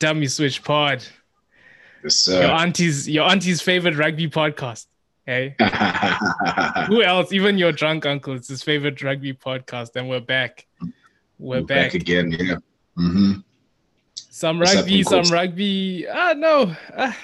[0.00, 1.04] Dummy Switch Pod.
[2.02, 4.86] Yes, Your auntie's your auntie's favorite rugby podcast.
[5.26, 5.54] Hey.
[6.88, 7.32] Who else?
[7.32, 9.94] Even your drunk uncle, it's his favorite rugby podcast.
[9.94, 10.66] And we're back.
[11.38, 11.92] We're, We're back.
[11.92, 12.32] back again.
[12.32, 12.56] Yeah.
[12.96, 13.32] hmm
[14.16, 15.30] Some rugby, some Coach?
[15.30, 16.06] rugby.
[16.10, 16.74] Ah, no.
[16.96, 17.16] Ah,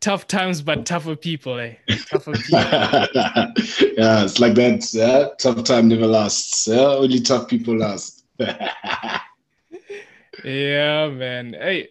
[0.00, 1.74] tough times, but tougher people, eh?
[2.10, 2.58] Tougher people.
[2.60, 4.90] yeah, it's like that.
[4.92, 5.28] Yeah?
[5.38, 6.68] Tough time never lasts.
[6.68, 6.76] Yeah?
[6.80, 8.24] Only tough people last.
[10.44, 11.52] yeah, man.
[11.54, 11.88] Hey,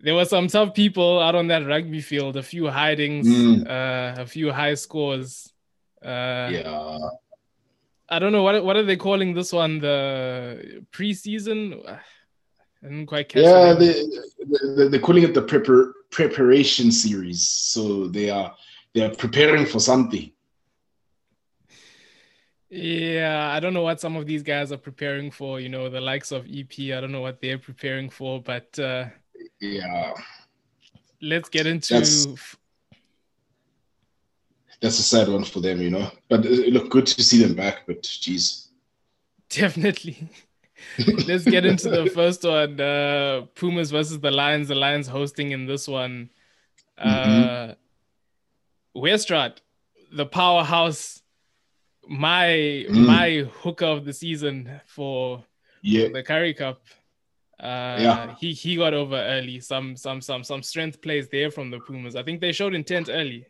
[0.00, 2.36] there were some tough people out on that rugby field.
[2.36, 3.66] A few hidings, Mm.
[3.68, 5.52] uh, a few high scores.
[6.04, 6.98] Uh, yeah.
[8.08, 9.78] I don't know what what are they calling this one?
[9.80, 11.86] The preseason.
[11.88, 12.00] I
[12.82, 13.42] didn't quite catch.
[13.44, 13.92] Yeah, they,
[14.76, 17.46] they, they're calling it the prepar- preparation series.
[17.46, 18.54] So they are
[18.94, 20.32] they are preparing for something.
[22.70, 25.58] Yeah, I don't know what some of these guys are preparing for.
[25.60, 26.72] You know, the likes of EP.
[26.78, 29.06] I don't know what they're preparing for, but uh,
[29.60, 30.12] Yeah,
[31.20, 31.94] let's get into.
[31.94, 32.56] That's-
[34.80, 36.10] that's a sad one for them, you know.
[36.30, 37.86] But it look good to see them back.
[37.86, 38.68] But geez,
[39.50, 40.28] Definitely.
[41.26, 42.80] Let's get into the first one.
[42.80, 44.68] Uh, Pumas versus the Lions.
[44.68, 46.30] The Lions hosting in this one.
[46.96, 47.74] Uh,
[48.96, 49.58] Westrad,
[50.10, 51.19] the powerhouse,
[52.08, 53.06] my Mm.
[53.06, 53.30] my
[53.62, 55.44] hooker of the season for
[55.82, 56.82] yeah, the Currie Cup.
[57.62, 58.34] Uh, Yeah.
[58.40, 59.60] he he got over early.
[59.60, 62.16] Some some some some strength plays there from the Pumas.
[62.16, 63.46] I think they showed intent early.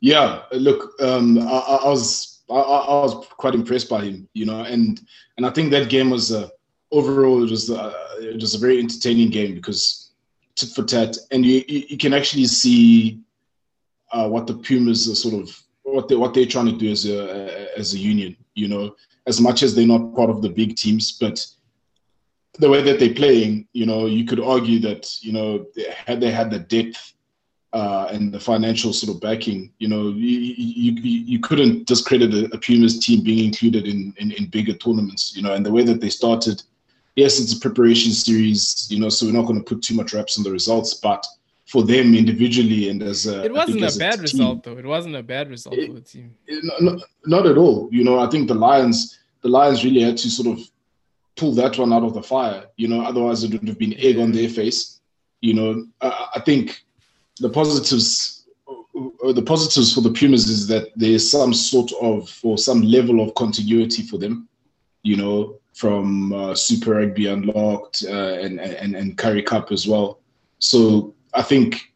[0.00, 4.46] Yeah, look, um, I, I was I, I I was quite impressed by him, you
[4.46, 5.00] know, and
[5.36, 6.48] and I think that game was uh,
[6.90, 10.12] overall it was uh, it was a very entertaining game because
[10.56, 13.20] tit for tat, and you you, you can actually see
[14.12, 15.62] uh, what the Pumas are sort of
[15.92, 18.94] what they what they're trying to do as a as a union, you know,
[19.26, 21.44] as much as they're not part of the big teams, but
[22.58, 25.66] the way that they're playing, you know, you could argue that you know
[26.06, 27.14] had they had the depth
[27.72, 32.44] uh, and the financial sort of backing, you know, you, you, you couldn't discredit a,
[32.54, 35.82] a Pumas team being included in, in, in bigger tournaments, you know, and the way
[35.82, 36.62] that they started,
[37.16, 40.12] yes, it's a preparation series, you know, so we're not going to put too much
[40.12, 41.26] reps on the results, but
[41.72, 44.76] for them individually and as a, It wasn't a bad result though.
[44.76, 46.28] It wasn't a bad result It- for the team.
[46.68, 47.00] no- no-
[47.34, 47.88] not at all.
[47.90, 50.58] You know, I think the Lions, the Lions really had to sort of
[51.38, 52.62] pull that one out of the fire.
[52.76, 55.00] You know, otherwise it would have been egg on their face.
[55.40, 56.64] You know, I, I think
[57.40, 62.58] the positives, uh, the positives for the Pumas is that there's some sort of or
[62.58, 64.34] some level of continuity for them.
[65.10, 65.36] You know,
[65.72, 70.08] from uh, Super Rugby Unlocked uh, and and and Currie Cup as well.
[70.58, 71.92] So I think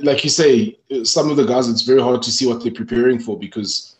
[0.00, 3.18] like you say, some of the guys, it's very hard to see what they're preparing
[3.18, 3.96] for because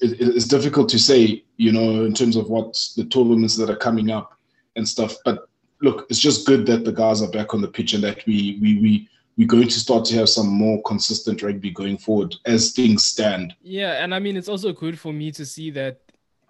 [0.00, 3.76] it, it's difficult to say, you know, in terms of what the tournaments that are
[3.76, 4.38] coming up
[4.76, 5.16] and stuff.
[5.24, 5.48] But
[5.82, 8.58] look, it's just good that the guys are back on the pitch and that we
[8.60, 12.72] we we we're going to start to have some more consistent rugby going forward as
[12.72, 13.54] things stand.
[13.62, 16.00] Yeah, and I mean it's also good for me to see that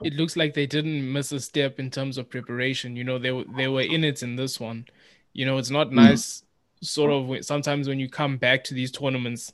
[0.03, 2.95] it looks like they didn't miss a step in terms of preparation.
[2.95, 4.87] You know, they were- they were in it in this one.
[5.33, 5.97] You know, it's not hmm.
[5.97, 6.45] nice.
[6.81, 9.53] Sort of sometimes when you come back to these tournaments,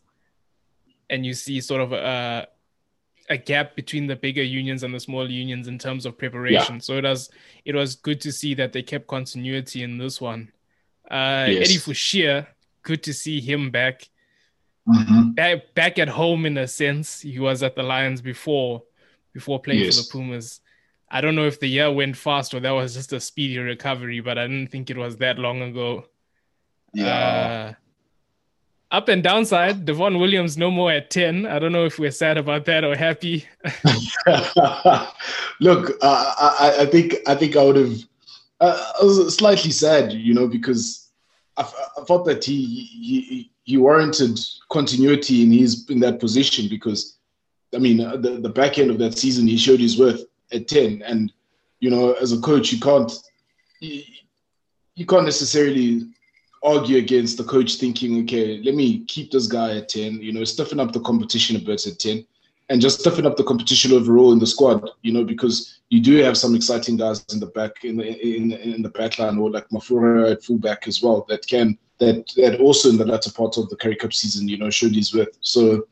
[1.11, 2.49] and you see sort of a
[3.31, 6.81] a gap between the bigger unions and the smaller unions in terms of preparation.
[6.81, 7.31] So it was
[7.65, 10.53] it was good to see that they kept continuity in this one.
[11.11, 11.69] Uh, Yes.
[11.71, 12.47] Eddie Fouché,
[12.83, 14.09] good to see him back
[14.87, 15.31] Mm-hmm.
[15.31, 17.23] back back at home in a sense.
[17.23, 18.83] He was at the Lions before
[19.33, 20.61] before playing for the Pumas.
[21.11, 24.21] I don't know if the year went fast or that was just a speedy recovery,
[24.21, 26.05] but I didn't think it was that long ago.
[26.95, 27.73] Yeah.
[27.73, 27.75] Uh,
[28.95, 31.47] up and downside, Devon Williams no more at 10.
[31.47, 33.45] I don't know if we're sad about that or happy.
[35.61, 37.99] Look, uh, I, I think I think I would have.
[38.61, 41.05] Uh, I was slightly sad, you know, because
[41.57, 41.65] I
[42.07, 44.39] thought that he, he he warranted
[44.71, 47.17] continuity in his in that position because,
[47.75, 50.69] I mean, uh, the the back end of that season he showed his worth at
[50.69, 51.33] ten, and
[51.81, 53.13] you know, as a coach, you can't
[53.81, 54.03] you,
[54.95, 56.07] you can't necessarily
[56.65, 60.45] argue against the coach thinking, okay, let me keep this guy at ten, you know,
[60.45, 62.27] stiffen up the competition a bit at ten
[62.71, 66.17] and just stiffen up the competition overall in the squad, you know, because you do
[66.17, 69.51] have some exciting guys in the back in the in, in the back line or
[69.51, 73.59] like Mafura at fullback as well that can that that also in the latter part
[73.59, 75.37] of the Currie Cup season, you know, showed his worth.
[75.41, 75.87] So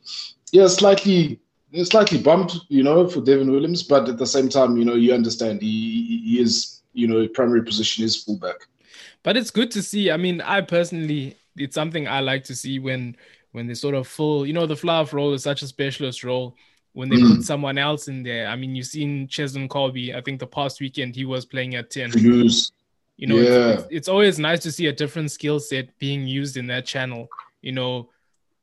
[0.51, 1.39] yeah, slightly
[1.83, 5.13] slightly bumped, you know, for Devin Williams, but at the same time, you know, you
[5.13, 8.67] understand he he is, you know, primary position is fullback.
[9.23, 10.11] But it's good to see.
[10.11, 13.15] I mean, I personally, it's something I like to see when
[13.53, 16.55] when they sort of full, you know, the fluff role is such a specialist role.
[16.93, 17.37] When they Mm.
[17.37, 20.15] put someone else in there, I mean, you've seen Cheslin Kolbe.
[20.15, 22.11] I think the past weekend he was playing at ten.
[22.11, 22.71] Toulouse.
[23.17, 23.73] You know, yeah.
[23.73, 27.29] it's, it's, always nice to see a different skill set being used in that channel.
[27.61, 28.09] You know,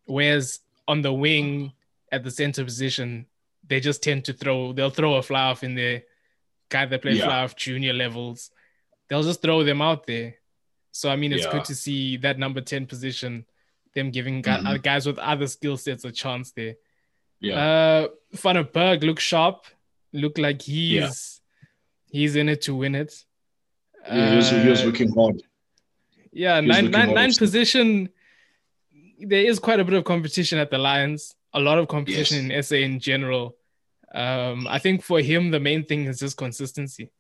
[0.07, 1.73] whereas on the wing
[2.13, 3.27] at the center position,
[3.67, 4.73] they just tend to throw.
[4.73, 6.03] They'll throw a off in there.
[6.69, 7.25] Guy that play yeah.
[7.25, 8.51] fly off junior levels,
[9.09, 10.35] they'll just throw them out there.
[10.93, 11.53] So I mean, it's yeah.
[11.53, 13.45] good to see that number ten position,
[13.95, 14.77] them giving mm-hmm.
[14.83, 16.75] guys with other skill sets a chance there.
[17.41, 17.55] Yeah.
[17.55, 19.65] Uh, Van den Berg look sharp.
[20.13, 21.11] Look like he's yeah.
[22.11, 23.25] he's in it to win it.
[24.07, 25.43] Yeah, he, was, he was uh, working hard.
[26.33, 28.09] Yeah, nine, nine, nine position.
[29.19, 31.35] There is quite a bit of competition at the Lions.
[31.53, 32.73] A lot of competition yes.
[32.73, 33.57] in SA in general.
[34.15, 37.11] Um, I think for him, the main thing is just consistency.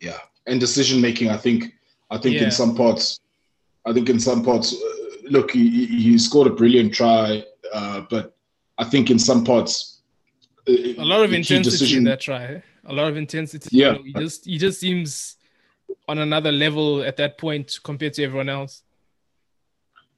[0.00, 1.30] Yeah, and decision making.
[1.30, 1.72] I think.
[2.12, 2.44] I think yeah.
[2.44, 3.20] in some parts,
[3.86, 7.42] I think in some parts, uh, look, he, he scored a brilliant try,
[7.72, 8.36] uh, but
[8.78, 10.02] I think in some parts,
[10.68, 13.68] uh, a lot of intensity decision, in that try a lot of intensity.
[13.72, 15.36] Yeah, you know, he just he just seems
[16.08, 18.82] on another level at that point compared to everyone else.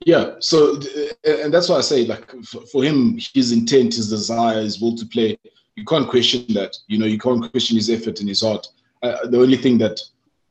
[0.05, 0.81] Yeah, so
[1.25, 2.31] and that's why I say like
[2.73, 5.39] for him, his intent, his desire, his will to play,
[5.77, 6.77] you can't question that.
[6.89, 8.67] You know, you can't question his effort and his heart.
[9.03, 10.01] Uh, the only thing that,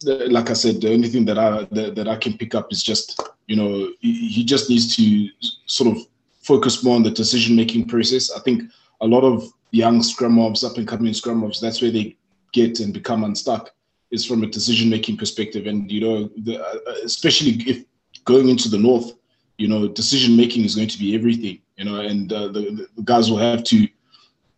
[0.03, 2.83] like I said, the only thing that I that, that I can pick up is
[2.83, 5.29] just you know he, just needs to
[5.65, 6.03] sort of
[6.41, 8.31] focus more on the decision making process.
[8.31, 8.63] I think
[9.01, 12.15] a lot of young scrum mobs, up and coming scrum mobs, that's where they
[12.53, 13.71] get and become unstuck
[14.11, 15.65] is from a decision making perspective.
[15.65, 17.83] And, you know, the, uh, especially if
[18.25, 19.13] going into the North,
[19.57, 23.01] you know, decision making is going to be everything, you know, and uh, the, the,
[23.03, 23.87] guys will have to,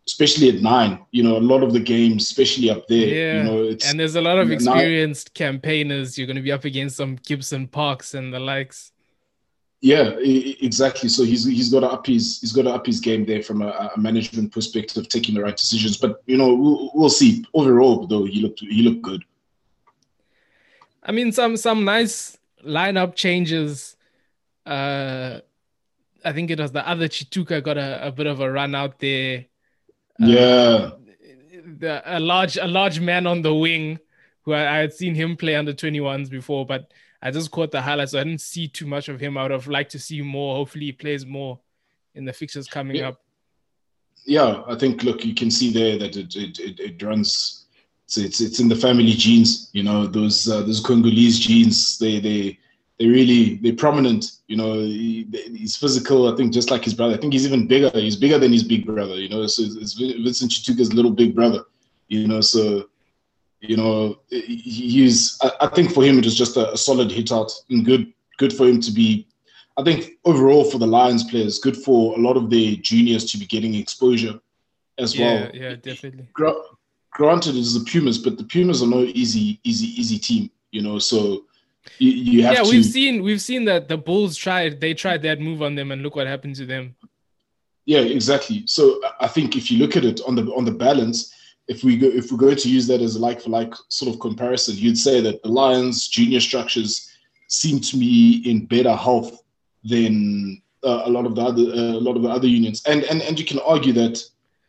[0.06, 3.38] especially at nine, you know, a lot of the games, especially up there, yeah.
[3.38, 6.16] you know, and there's a lot of experienced nine, campaigners.
[6.16, 8.92] You're going to be up against some Gibson Parks and the likes.
[9.80, 11.08] Yeah, exactly.
[11.08, 13.62] So he's he's got to up his he's got to up his game there from
[13.62, 15.96] a, a management perspective, taking the right decisions.
[15.96, 17.44] But you know, we'll, we'll see.
[17.52, 19.22] Overall, though, he looked he looked good.
[21.02, 23.96] I mean, some some nice lineup changes.
[24.64, 25.40] Uh,
[26.24, 28.98] I think it was the other Tshituka got a, a bit of a run out
[28.98, 29.46] there.
[30.22, 30.90] Uh, yeah,
[31.78, 33.98] the, a large a large man on the wing,
[34.42, 37.70] who I, I had seen him play under twenty ones before, but I just caught
[37.70, 38.12] the highlights.
[38.12, 39.36] So I didn't see too much of him.
[39.36, 40.56] I would have liked to see more.
[40.56, 41.60] Hopefully, he plays more
[42.14, 43.08] in the fixtures coming yeah.
[43.08, 43.20] up.
[44.24, 47.66] Yeah, I think look, you can see there that it it, it, it runs.
[48.04, 49.70] It's, it's it's in the family genes.
[49.72, 51.98] You know those uh, those Congolese genes.
[51.98, 52.58] They they
[52.98, 54.32] they really they're prominent.
[54.46, 56.32] You know he, he's physical.
[56.32, 57.14] I think just like his brother.
[57.14, 57.90] I think he's even bigger.
[57.94, 59.16] He's bigger than his big brother.
[59.16, 61.64] You know, so it's, it's Vincent Tshituka's little big brother.
[62.08, 62.88] You know, so
[63.60, 65.38] you know, he's.
[65.60, 68.12] I think for him it was just a, a solid hit out and good.
[68.38, 69.26] Good for him to be.
[69.78, 73.38] I think overall for the Lions players, good for a lot of their juniors to
[73.38, 74.40] be getting exposure
[74.98, 75.50] as yeah, well.
[75.52, 76.28] Yeah, definitely.
[77.12, 80.50] Granted, it's the Pumas, but the Pumas are no easy, easy, easy team.
[80.70, 81.44] You know, so
[81.98, 82.70] you, you have yeah, to.
[82.70, 84.80] we've seen we've seen that the Bulls tried.
[84.80, 86.94] They tried that move on them, and look what happened to them.
[87.86, 88.64] Yeah, exactly.
[88.66, 91.32] So I think if you look at it on the on the balance,
[91.68, 94.12] if we go if we're going to use that as a like for like sort
[94.12, 97.10] of comparison, you'd say that the Lions junior structures
[97.48, 99.42] seem to be in better health
[99.84, 103.04] than uh, a lot of the other uh, a lot of the other unions, and
[103.04, 104.22] and and you can argue that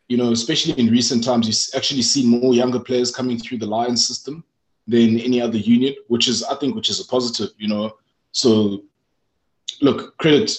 [0.07, 3.65] you know especially in recent times you actually see more younger players coming through the
[3.65, 4.43] Lions system
[4.87, 7.97] than any other union, which is I think which is a positive, you know.
[8.31, 8.83] So
[9.81, 10.57] look, credit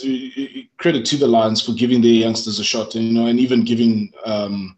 [0.77, 4.13] credit to the Lions for giving their youngsters a shot, you know, and even giving
[4.25, 4.77] um,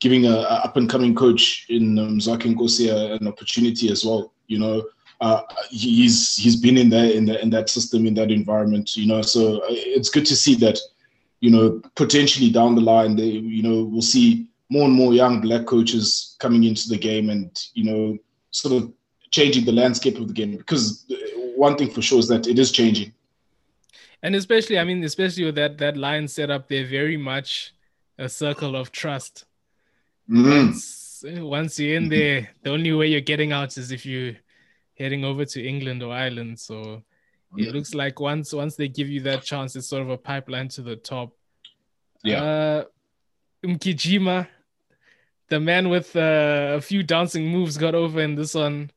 [0.00, 4.32] giving a, a up and coming coach in um, Zaki Nkosi an opportunity as well.
[4.46, 4.84] You know,
[5.20, 8.96] uh, he's he's been in there in the, in that system in that environment.
[8.96, 10.78] You know, so uh, it's good to see that.
[11.40, 15.40] You know, potentially down the line, they you know we'll see more and more young
[15.40, 18.18] black coaches coming into the game and you know
[18.50, 18.92] sort of
[19.30, 21.04] changing the landscape of the game because
[21.56, 23.12] one thing for sure is that it is changing
[24.22, 27.74] and especially i mean especially with that that line set up they're very much
[28.18, 29.44] a circle of trust
[30.30, 30.44] Mm.
[30.44, 34.34] Once, once you're in there, the only way you're getting out is if you're
[34.96, 36.60] heading over to England or Ireland.
[36.60, 37.02] So
[37.56, 40.68] it looks like once once they give you that chance, it's sort of a pipeline
[40.68, 41.32] to the top.
[42.22, 42.42] Yeah.
[42.42, 42.84] Uh,
[43.64, 44.46] Mkijima,
[45.48, 48.90] the man with uh, a few dancing moves, got over in this one.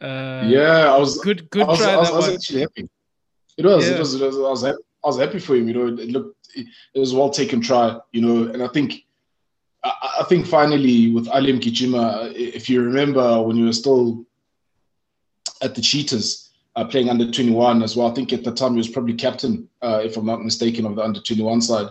[0.00, 1.48] Uh, yeah, I was good.
[1.50, 1.92] Good I was, try.
[1.92, 2.88] I was, I was actually happy.
[3.56, 3.94] It was, yeah.
[3.94, 4.14] it was.
[4.14, 4.36] It was.
[4.36, 4.62] I was.
[4.62, 4.82] Happy.
[5.04, 5.68] I was happy for him.
[5.68, 6.48] You know, it looked.
[6.54, 7.98] It was well taken try.
[8.12, 9.06] You know, and I think
[10.18, 14.24] I, think finally with Alim Mkijima, if you remember when you were still
[15.62, 18.78] at the Cheetahs uh, playing under 21 as well, I think at the time he
[18.78, 21.88] was probably captain, uh, if I'm not mistaken, of the under 21 side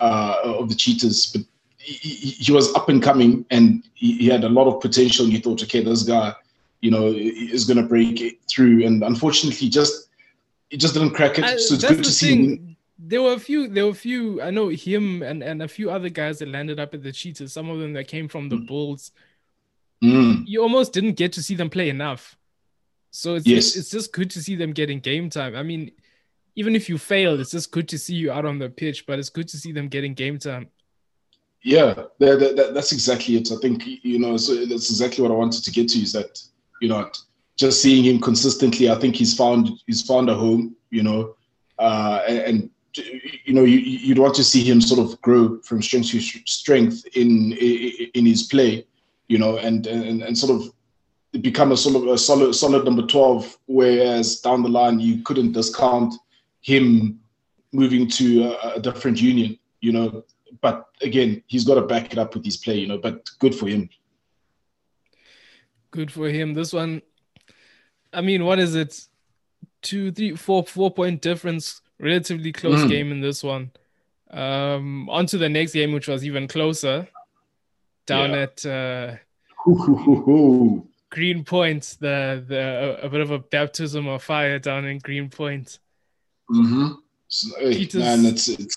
[0.00, 1.32] uh, of the Cheetahs.
[1.32, 1.42] But
[1.86, 5.24] he, he, was up and coming and he, he, had a lot of potential.
[5.24, 6.34] And you thought, okay, this guy,
[6.80, 8.84] you know, is going to break through.
[8.84, 10.08] And unfortunately, just
[10.70, 11.44] it just didn't crack it.
[11.44, 12.34] I, so it's good to see.
[12.34, 12.76] Him.
[12.98, 13.68] There were a few.
[13.68, 14.42] There were a few.
[14.42, 17.52] I know him and and a few other guys that landed up at the Cheetahs.
[17.52, 18.66] Some of them that came from the mm.
[18.66, 19.12] Bulls.
[20.02, 20.42] Mm.
[20.46, 22.36] You almost didn't get to see them play enough.
[23.10, 23.76] So it's yes.
[23.76, 25.54] it's just good to see them getting game time.
[25.54, 25.92] I mean,
[26.56, 29.06] even if you fail, it's just good to see you out on the pitch.
[29.06, 30.68] But it's good to see them getting game time.
[31.66, 33.50] Yeah, that, that, that's exactly it.
[33.50, 35.98] I think you know so that's exactly what I wanted to get to.
[36.00, 36.40] Is that
[36.80, 37.10] you know
[37.56, 40.76] just seeing him consistently, I think he's found he's found a home.
[40.90, 41.34] You know,
[41.80, 45.82] uh, and, and you know you, you'd want to see him sort of grow from
[45.82, 48.86] strength to strength in in his play.
[49.26, 50.72] You know, and and, and sort of
[51.42, 55.52] become a sort of a solid solid number 12 whereas down the line you couldn't
[55.52, 56.14] discount
[56.62, 57.20] him
[57.72, 60.24] moving to a, a, different union you know
[60.60, 63.54] but again he's got to back it up with his play you know but good
[63.54, 63.88] for him
[65.90, 67.02] good for him this one
[68.12, 69.06] i mean what is it
[69.82, 72.88] two three four four point difference relatively close mm.
[72.88, 73.70] game in this one
[74.30, 77.06] um on to the next game which was even closer
[78.06, 78.36] down yeah.
[78.36, 79.14] at uh
[81.10, 85.78] Greenpoint, the the a, a, bit of a baptism of fire down in Greenpoint.
[86.50, 86.88] Mm-hmm.
[87.28, 88.76] So, hey, man, it's, it's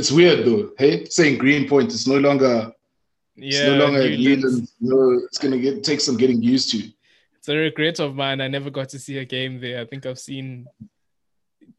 [0.00, 0.70] it's weird though.
[0.78, 2.72] Hey, saying Greenpoint, it's no longer
[3.36, 4.66] yeah, it's no longer.
[4.80, 6.90] No, it's gonna get take some getting used to.
[7.36, 8.40] It's a regret of mine.
[8.40, 9.80] I never got to see a game there.
[9.80, 10.66] I think I've seen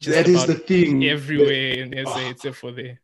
[0.06, 2.30] that is the thing everywhere in SA oh.
[2.30, 3.02] except for there.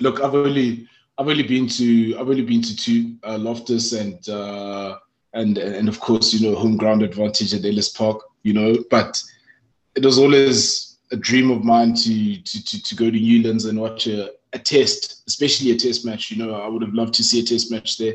[0.00, 4.28] Look, I've only I've only been to I've only been to two uh, Loftus and
[4.28, 4.96] uh,
[5.34, 8.22] and and of course you know home ground advantage at Ellis Park.
[8.44, 9.20] You know, but
[9.96, 13.80] it was always a dream of mine to to to, to go to Newlands and
[13.80, 16.30] watch a, a test, especially a test match.
[16.30, 18.14] You know, I would have loved to see a test match there.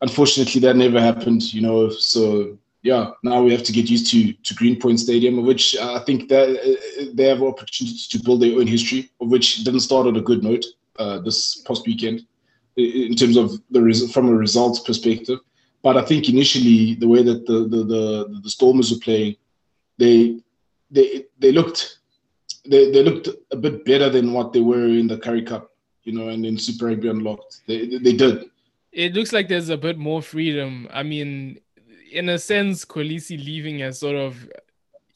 [0.00, 1.52] Unfortunately, that never happened.
[1.52, 5.76] You know, so yeah, now we have to get used to to Greenpoint Stadium, which
[5.76, 9.80] I think that uh, they have opportunity to build their own history, of which didn't
[9.80, 10.64] start on a good note
[10.98, 12.26] uh, this past weekend
[12.76, 15.38] in terms of the res- from a results perspective.
[15.82, 19.36] But I think initially the way that the the the, the Stormers were playing,
[19.98, 20.40] they
[20.90, 21.98] they they looked
[22.66, 25.70] they, they looked a bit better than what they were in the Currie Cup,
[26.02, 27.62] you know, and in Super Rugby Unlocked.
[27.66, 28.50] They they did.
[28.92, 30.88] It looks like there's a bit more freedom.
[30.92, 31.58] I mean,
[32.12, 34.48] in a sense, Kolisi leaving has sort of,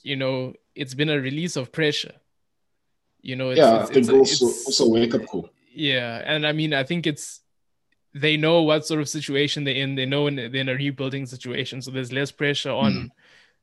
[0.03, 2.15] you know, it's been a release of pressure.
[3.23, 5.51] You know, it's, yeah, it's, I think it's, also also wake up call.
[5.73, 7.41] Yeah, and I mean, I think it's
[8.15, 9.95] they know what sort of situation they're in.
[9.95, 13.09] They know in, they're in a rebuilding situation, so there's less pressure on mm.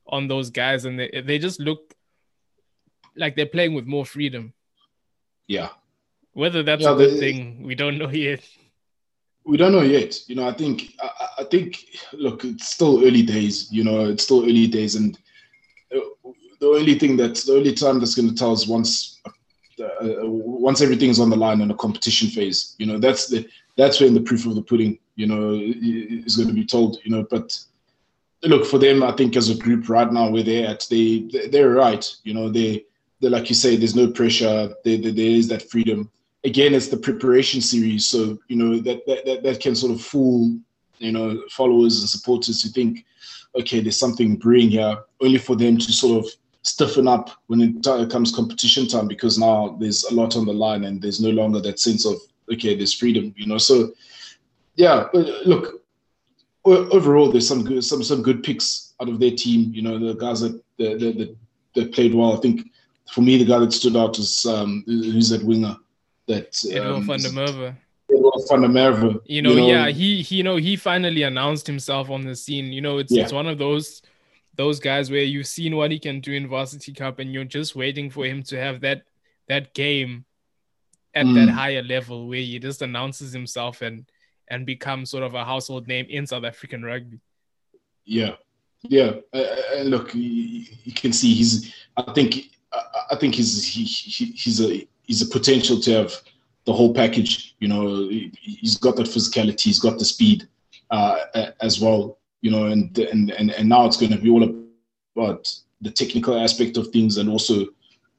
[0.07, 1.94] on those guys, and they they just look
[3.15, 4.53] like they're playing with more freedom.
[5.47, 5.69] Yeah.
[6.33, 8.41] Whether that's yeah, a good they, thing, we don't know yet.
[9.45, 10.19] We don't know yet.
[10.27, 13.71] You know, I think I, I, think look, it's still early days.
[13.71, 15.17] You know, it's still early days, and
[15.95, 15.99] uh,
[16.59, 19.21] the only thing that's the only time that's going to tell us once
[19.79, 23.99] uh, once everything's on the line in a competition phase, you know, that's the that's
[23.99, 27.25] when the proof of the pudding, you know, is going to be told, you know.
[27.29, 27.57] But
[28.43, 31.71] look for them, I think as a group right now where they're at, they they're
[31.71, 32.85] right, you know, they
[33.29, 36.09] like you say, there's no pressure, there, there, there is that freedom.
[36.43, 40.55] Again, it's the preparation series, so you know that that that, can sort of fool
[40.99, 43.03] you know followers and supporters to think,
[43.59, 46.31] okay, there's something brewing here, only for them to sort of
[46.65, 50.85] stiffen up when it comes competition time because now there's a lot on the line
[50.85, 52.15] and there's no longer that sense of
[52.51, 53.59] okay there's freedom you know?
[53.59, 53.93] So
[54.75, 55.83] yeah uh, look
[56.65, 59.71] overall there's some good some some good picks out of their team.
[59.75, 61.35] You know the guys that that, that,
[61.75, 62.67] that played well i think
[63.11, 65.75] for me the guy that stood out was um who's that winger
[66.27, 67.75] that um, van der Merwe.
[68.49, 69.21] Van der Merwe.
[69.25, 72.35] You know, you know, yeah, he, he, you know, he finally announced himself on the
[72.35, 72.73] scene.
[72.73, 73.23] You know, it's yeah.
[73.23, 74.01] it's one of those
[74.55, 77.75] those guys where you've seen what he can do in varsity cup and you're just
[77.75, 79.03] waiting for him to have that
[79.47, 80.25] that game
[81.13, 81.35] at mm.
[81.35, 84.05] that higher level where he just announces himself and
[84.47, 87.19] and becomes sort of a household name in South African rugby.
[88.05, 88.35] Yeah,
[88.83, 89.13] yeah.
[89.33, 91.73] Uh look, you, you, can see he's.
[91.97, 92.51] I think.
[93.11, 96.13] I think he's he, he, he's a he's a potential to have
[96.65, 97.55] the whole package.
[97.59, 100.47] You know, he's got that physicality, he's got the speed
[100.91, 101.17] uh,
[101.61, 105.51] as well you know, and and and, and now it's going to be all about
[105.81, 107.65] the technical aspect of things and also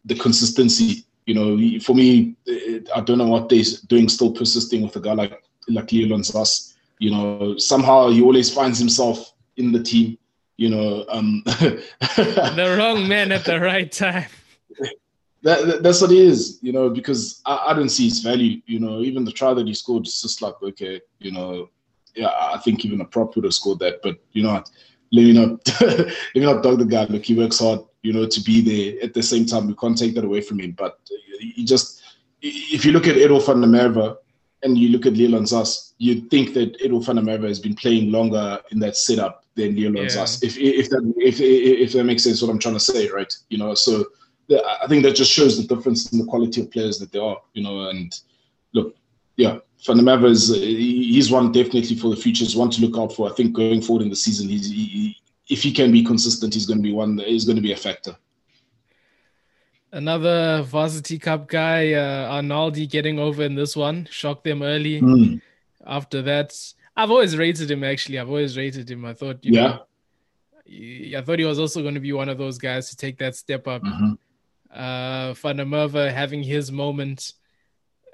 [0.05, 1.05] the consistency.
[1.27, 2.35] You know, for me,
[2.93, 6.75] I don't know what they're doing, still persisting with a guy like like Leolin Zas.
[6.99, 10.19] You know, somehow he always finds himself in the team.
[10.57, 14.27] You know, um, the wrong man at the right time.
[15.43, 18.61] That, that, that's what it is, you know, because I, I don't see his value.
[18.67, 21.69] You know, even the try that he scored is just like, okay, you know,
[22.15, 24.01] yeah, I think even a prop would have scored that.
[24.03, 24.65] But you know?
[25.13, 27.05] Let me not let me not dog the guy.
[27.05, 29.05] Look, he works hard, you know, to be there.
[29.05, 30.73] At the same time, we can't take that away from him.
[30.73, 30.99] But
[31.39, 32.03] he just,
[32.43, 34.17] if you look at Edwill van der Merwe
[34.67, 38.61] and you look at Leon Zas, you'd think that Edwill Merwe has been playing longer
[38.73, 40.09] in that setup than Leon yeah.
[40.09, 40.43] Zas.
[40.43, 43.33] If if that if if that makes sense, what I'm trying to say, right?
[43.49, 44.05] You know, so
[44.51, 47.39] I think that just shows the difference in the quality of players that they are.
[47.55, 48.13] You know, and
[48.73, 48.97] look,
[49.37, 49.59] yeah,
[49.89, 52.45] Merwe is uh, he's one definitely for the future.
[52.45, 53.31] Is one to look out for.
[53.31, 55.17] I think going forward in the season, he's he,
[55.49, 57.19] if he can be consistent, he's going to be one.
[57.19, 58.17] He's going to be a factor.
[59.93, 65.01] Another varsity cup guy, uh, Arnaldi, getting over in this one, shocked them early.
[65.01, 65.41] Mm.
[65.87, 66.55] After that,
[66.97, 67.85] I've always rated him.
[67.85, 69.05] Actually, I've always rated him.
[69.05, 69.69] I thought, you yeah.
[69.69, 73.19] know, I thought he was also going to be one of those guys to take
[73.19, 73.83] that step up.
[73.83, 74.13] Mm-hmm.
[74.75, 77.33] Uh, Merwe having his moment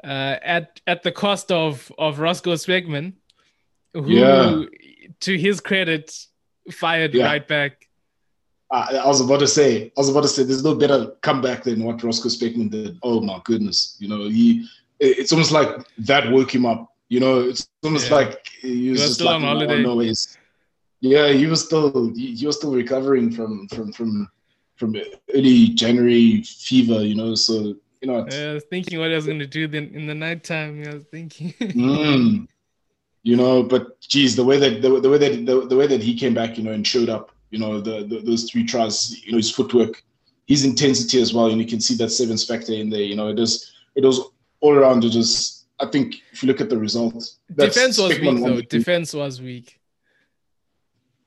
[0.04, 3.14] uh, at at the cost of of Rosko Specman,
[3.94, 4.64] who, yeah.
[5.20, 6.14] to his credit,
[6.70, 7.24] fired yeah.
[7.24, 7.88] right back.
[8.72, 11.62] I, I was about to say, I was about to say, there's no better comeback
[11.62, 12.98] than what Rosko Specman did.
[13.02, 14.66] Oh my goodness, you know, he,
[14.98, 16.88] it's almost like that woke him up.
[17.08, 18.16] You know, it's almost yeah.
[18.16, 19.82] like he was, was just still like, on holiday.
[19.82, 20.00] No,
[21.00, 24.30] yeah, he was still he, he was still recovering from from from
[24.76, 24.96] from
[25.34, 27.04] early January fever.
[27.04, 28.20] You know, so you know.
[28.20, 30.82] I was thinking what I was going to do then in the nighttime.
[30.88, 31.52] I was thinking.
[31.60, 32.46] mm,
[33.24, 36.02] you know, but geez, the way that the, the way that the, the, way that
[36.02, 39.24] he came back, you know, and showed up, you know, the, the those three tries,
[39.24, 40.02] you know, his footwork,
[40.46, 43.02] his intensity as well, and you can see that sevens factor in there.
[43.02, 44.18] You know, it is it was
[44.60, 45.04] all around.
[45.04, 45.60] It was.
[45.78, 48.60] I think if you look at the results, defense was weak though.
[48.62, 49.78] Defense was weak.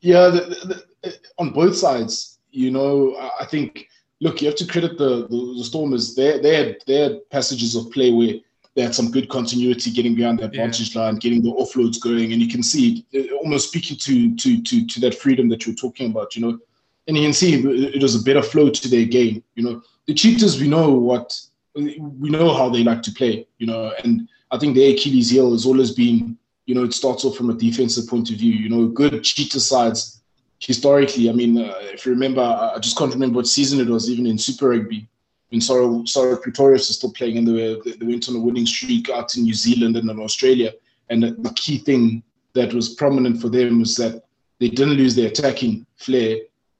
[0.01, 3.87] Yeah, the, the, on both sides, you know, I think
[4.21, 6.15] look, you have to credit the, the, the Stormers.
[6.15, 8.35] They, they, had, they had passages of play where
[8.75, 11.03] they had some good continuity getting behind that advantage yeah.
[11.03, 13.05] line, getting the offloads going, and you can see
[13.41, 16.59] almost speaking to, to to to that freedom that you're talking about, you know.
[17.07, 19.81] And you can see it, was a better flow to their game, you know.
[20.07, 21.39] The Cheetahs, we know what
[21.75, 25.51] we know how they like to play, you know, and I think their Achilles heel
[25.51, 28.69] has always been, you know, it starts off from a defensive point of view, you
[28.69, 30.15] know, good Cheetah sides
[30.59, 34.09] historically, I mean, uh, if you remember, I just can't remember what season it was,
[34.09, 35.07] even in Super Rugby,
[35.49, 38.65] when Sorrow, Sarel Pretorius is still playing and they, were, they went on a winning
[38.65, 40.73] streak out in New Zealand and in Australia.
[41.09, 44.23] And the key thing that was prominent for them was that
[44.59, 46.37] they didn't lose their attacking flair,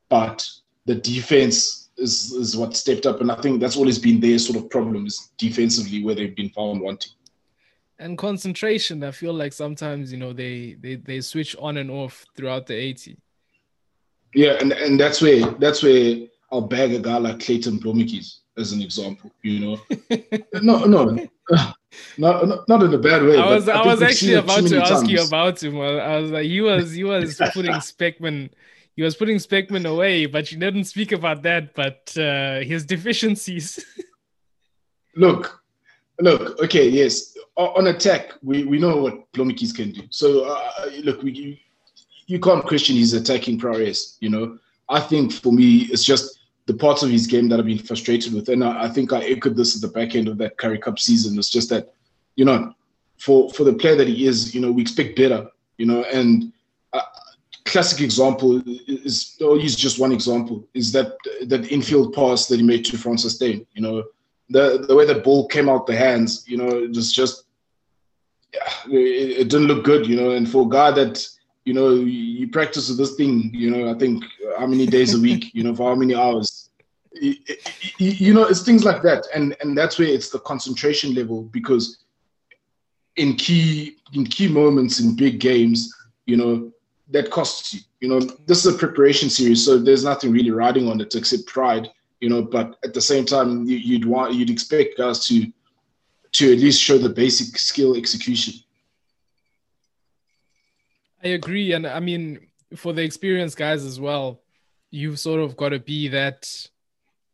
[0.09, 0.47] but
[0.85, 3.21] the defense is, is what stepped up.
[3.21, 6.49] And I think that's always been their sort of problem is defensively where they've been
[6.49, 7.11] found wanting.
[7.99, 12.25] And concentration, I feel like sometimes, you know, they, they, they switch on and off
[12.35, 13.17] throughout the 80
[14.35, 18.71] yeah, and, and that's where that's where I'll bag a guy like Clayton Blommetjies as
[18.71, 19.31] an example.
[19.41, 19.79] You know,
[20.61, 21.27] no, no,
[22.17, 23.37] not not in a bad way.
[23.37, 25.09] I was I, I was actually about to ask times.
[25.09, 25.79] you about him.
[25.79, 28.49] I was like, he was he was putting Specman,
[28.95, 31.73] He was putting Specman away, but you didn't speak about that.
[31.73, 33.85] But uh, his deficiencies.
[35.15, 35.63] look,
[36.19, 36.59] look.
[36.63, 37.37] Okay, yes.
[37.57, 40.01] On attack, we, we know what Blommetjies can do.
[40.09, 41.61] So uh, look, we
[42.27, 44.17] you can't question his attacking prowess.
[44.19, 44.57] You know,
[44.89, 48.33] I think for me, it's just the parts of his game that I've been frustrated
[48.33, 50.79] with, and I, I think I echoed this at the back end of that Currie
[50.79, 51.37] Cup season.
[51.37, 51.93] It's just that,
[52.35, 52.73] you know,
[53.17, 55.47] for for the player that he is, you know, we expect better.
[55.77, 56.51] You know, and
[56.93, 57.01] uh,
[57.65, 62.65] classic example is I'll use just one example is that that infield pass that he
[62.65, 63.65] made to Francis Steyn.
[63.73, 64.03] You know,
[64.49, 67.43] the the way that ball came out the hands, you know, it was just
[68.53, 70.07] yeah, it, it, didn't look good.
[70.07, 71.27] You know, and for a guy that
[71.65, 74.23] you know, you practice with this thing, you know, I think
[74.57, 76.69] how many days a week, you know, for how many hours.
[77.97, 79.25] You know, it's things like that.
[79.33, 82.03] And and that's where it's the concentration level because
[83.15, 85.93] in key in key moments in big games,
[86.25, 86.71] you know,
[87.09, 87.79] that costs you.
[88.01, 91.47] You know, this is a preparation series, so there's nothing really riding on it except
[91.47, 91.89] pride,
[92.19, 95.51] you know, but at the same time you'd want you'd expect guys to
[96.33, 98.53] to at least show the basic skill execution
[101.25, 104.41] I agree, and I mean for the experienced guys as well,
[104.95, 106.49] you've sort of got to be that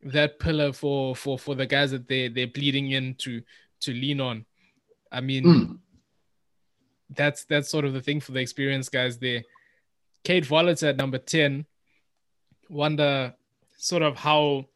[0.02, 3.42] that pillar for for for the guys that they they're bleeding in to
[3.80, 4.44] to lean on.
[5.10, 5.78] I mean, mm.
[7.10, 9.42] that's that's sort of the thing for the experienced guys there.
[10.24, 11.66] Kade Wolhuter's at number ten.
[12.68, 13.34] Wonder
[13.76, 14.66] sort of how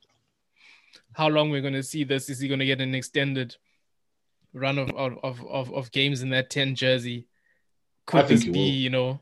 [1.13, 2.29] how long we're going to see this.
[2.29, 3.57] Is he going to get an extended
[4.53, 7.27] run of of of, of games in that ten jersey?
[8.07, 9.21] could this be, you know,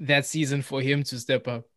[0.00, 1.69] that season for him to step up?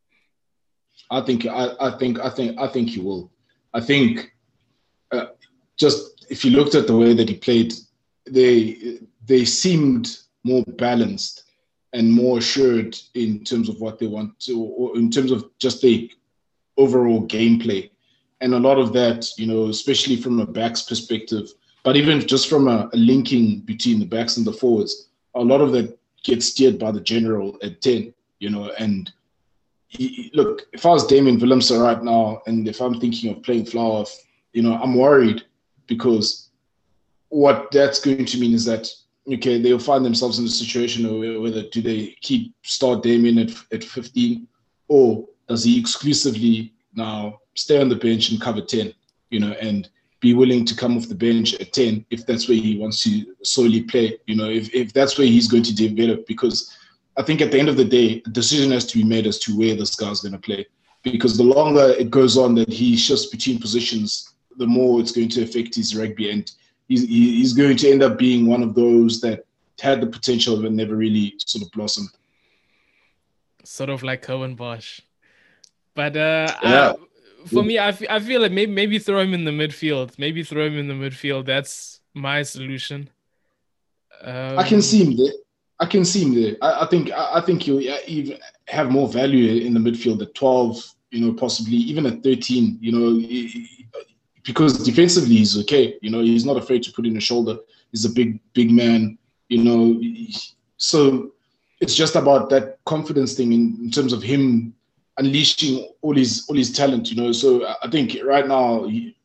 [1.11, 3.31] I think I, I think I think I think he will.
[3.73, 4.33] I think
[5.11, 5.27] uh,
[5.77, 7.73] just if you looked at the way that he played,
[8.25, 11.43] they they seemed more balanced
[11.93, 15.81] and more assured in terms of what they want to, or in terms of just
[15.81, 16.11] the
[16.77, 17.89] overall gameplay.
[18.41, 21.47] And a lot of that, you know, especially from a back's perspective,
[21.83, 25.61] but even just from a, a linking between the backs and the forwards, a lot
[25.61, 29.11] of that gets steered by the general at 10, you know, and
[30.33, 34.09] look, if I was Damian Willemse right now, and if I'm thinking of playing Vlahoff,
[34.53, 35.43] you know, I'm worried
[35.87, 36.49] because
[37.29, 38.87] what that's going to mean is that
[39.31, 43.51] okay, they'll find themselves in a situation where whether do they keep start Damian at,
[43.71, 44.47] at 15
[44.89, 48.93] or does he exclusively now stay on the bench and cover 10,
[49.29, 52.57] you know, and be willing to come off the bench at 10 if that's where
[52.57, 56.25] he wants to solely play, you know, if, if that's where he's going to develop.
[56.27, 56.75] Because
[57.17, 59.39] I think at the end of the day, a decision has to be made as
[59.39, 60.65] to where this guy's going to play.
[61.03, 65.29] Because the longer it goes on that he shifts between positions, the more it's going
[65.29, 66.31] to affect his rugby.
[66.31, 66.49] And
[66.87, 69.45] he's, he's going to end up being one of those that
[69.79, 72.09] had the potential but never really sort of blossomed.
[73.63, 75.01] Sort of like Curwin Bosch.
[75.93, 76.93] But uh, yeah.
[76.93, 80.17] I, for me, I, f- I feel like maybe maybe throw him in the midfield.
[80.17, 81.45] Maybe throw him in the midfield.
[81.45, 83.09] That's my solution.
[84.21, 85.33] Um, I can see him there.
[85.79, 86.55] I can see him there.
[86.61, 90.21] I, I think I, I think he'll uh, even have more value in the midfield
[90.21, 90.83] at twelve.
[91.11, 92.77] You know, possibly even at thirteen.
[92.81, 94.01] You know,
[94.43, 95.97] because defensively he's okay.
[96.01, 97.57] You know, he's not afraid to put in a shoulder.
[97.91, 99.17] He's a big big man.
[99.49, 100.01] You know,
[100.77, 101.31] so
[101.79, 104.73] it's just about that confidence thing in, in terms of him
[105.17, 107.11] unleashing all his all his talent.
[107.11, 109.15] You know, so I think right now he,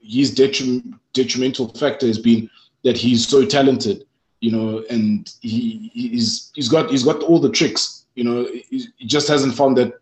[0.00, 2.48] his detrim, detrimental factor has been
[2.84, 4.04] that he's so talented.
[4.40, 8.06] You know, and he he's he's got he's got all the tricks.
[8.14, 9.94] You know, he, he just hasn't found that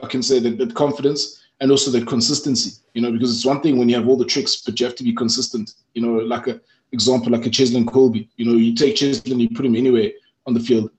[0.00, 2.80] I can say that that confidence and also the consistency.
[2.94, 4.96] You know, because it's one thing when you have all the tricks, but you have
[4.96, 5.74] to be consistent.
[5.94, 6.60] You know, like a
[6.92, 8.28] example like a Cheslin Kolbe.
[8.36, 10.10] You know, you take Cheslin, you put him anywhere
[10.46, 10.90] on the field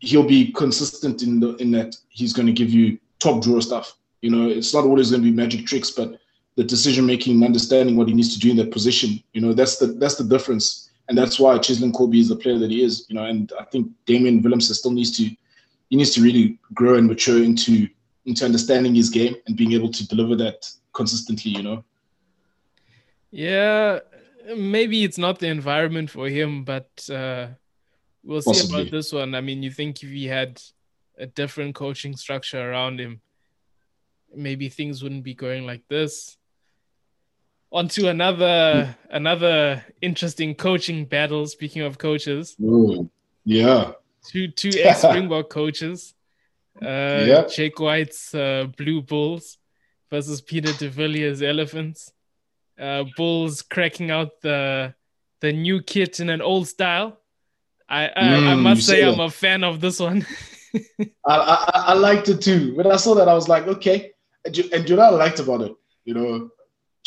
[0.00, 3.96] he'll be consistent in the in that he's going to give you top drawer stuff.
[4.22, 6.18] You know, it's not always going to be magic tricks, but
[6.56, 9.22] the decision making, understanding what he needs to do in that position.
[9.32, 12.58] You know, that's the that's the difference, and that's why Cheslin Kolbe is the player
[12.58, 13.06] that he is.
[13.08, 16.96] You know, and I think Damian Willemse still needs to he needs to really grow
[16.96, 17.88] and mature into
[18.24, 21.52] into understanding his game and being able to deliver that consistently.
[21.52, 21.84] You know.
[23.30, 24.00] Yeah,
[24.56, 26.90] maybe it's not the environment for him, but.
[27.10, 27.48] Uh
[28.26, 28.80] We'll see Possibly.
[28.82, 29.36] about this one.
[29.36, 30.60] I mean, you think if he had
[31.16, 33.20] a different coaching structure around him,
[34.34, 36.35] maybe things wouldn't be going like this.
[37.72, 41.46] On to another another interesting coaching battle.
[41.46, 43.10] Speaking of coaches, Ooh,
[43.44, 43.92] yeah,
[44.24, 46.14] two two ex Springbok coaches.
[46.80, 47.46] Uh, yeah.
[47.46, 49.58] Jake White's uh, Blue Bulls
[50.10, 52.12] versus Peter de Villiers Elephants.
[52.78, 54.94] Uh, Bulls cracking out the
[55.40, 57.18] the new kit in an old style.
[57.88, 60.26] I I, mm, I must say I'm a fan of this one.
[61.26, 62.74] I, I, I liked it too.
[62.74, 64.12] When I saw that, I was like, okay.
[64.44, 65.72] And, you, and you know what I liked about it?
[66.04, 66.50] You know,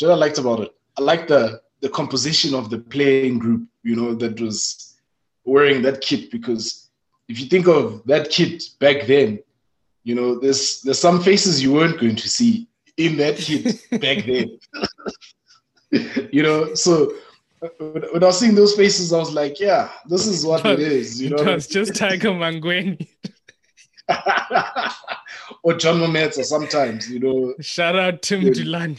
[0.00, 0.74] you know what I liked about it?
[0.98, 3.66] I liked the the composition of the playing group.
[3.82, 4.96] You know, that was
[5.44, 6.90] wearing that kit because
[7.28, 9.40] if you think of that kit back then,
[10.04, 14.24] you know, there's there's some faces you weren't going to see in that kit back
[14.26, 14.58] then.
[16.32, 17.12] you know, so
[17.78, 21.20] when I was seeing those faces, I was like, yeah, this is what it is.
[21.20, 23.06] You know, it's just Tiger Mangweni.
[25.62, 27.54] or John Mometa sometimes, you know.
[27.60, 28.50] Shout out Tim yeah.
[28.50, 28.98] Dlulane.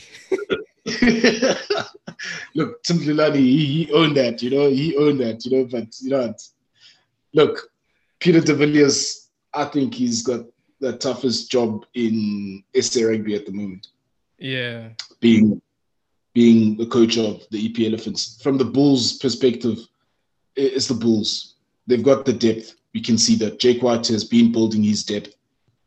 [2.56, 5.88] look, Tim Dlulane, he, he, owned that, you know, he owned that, you know, but
[6.02, 6.34] you know,
[7.34, 7.72] look,
[8.20, 10.46] Peter de Villiers, I think he's got
[10.80, 13.88] the toughest job in SA rugby at the moment.
[14.38, 14.89] Yeah.
[15.20, 15.62] Being
[16.34, 18.41] being the coach of the EP Elephants.
[18.41, 19.78] From the Bulls' perspective,
[20.56, 21.56] it's the Bulls.
[21.88, 22.76] They've got the depth.
[22.94, 25.36] We can see that Jake White has been building his depth.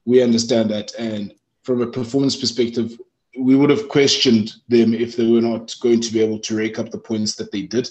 [0.05, 0.95] We understand that.
[0.99, 2.99] And from a performance perspective,
[3.39, 6.79] we would have questioned them if they were not going to be able to rake
[6.79, 7.89] up the points that they did,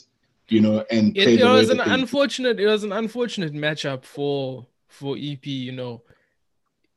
[0.47, 5.15] you know, and it, it was an unfortunate it was an unfortunate matchup for for
[5.17, 6.03] EP, you know,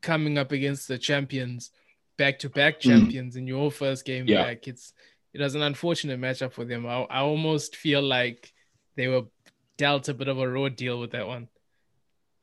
[0.01, 1.71] coming up against the champions,
[2.17, 3.39] back to back champions mm.
[3.39, 4.43] in your first game yeah.
[4.43, 4.67] back.
[4.67, 4.93] It's
[5.33, 6.85] it was an unfortunate matchup for them.
[6.85, 8.53] I, I almost feel like
[8.95, 9.23] they were
[9.77, 11.47] dealt a bit of a raw deal with that one.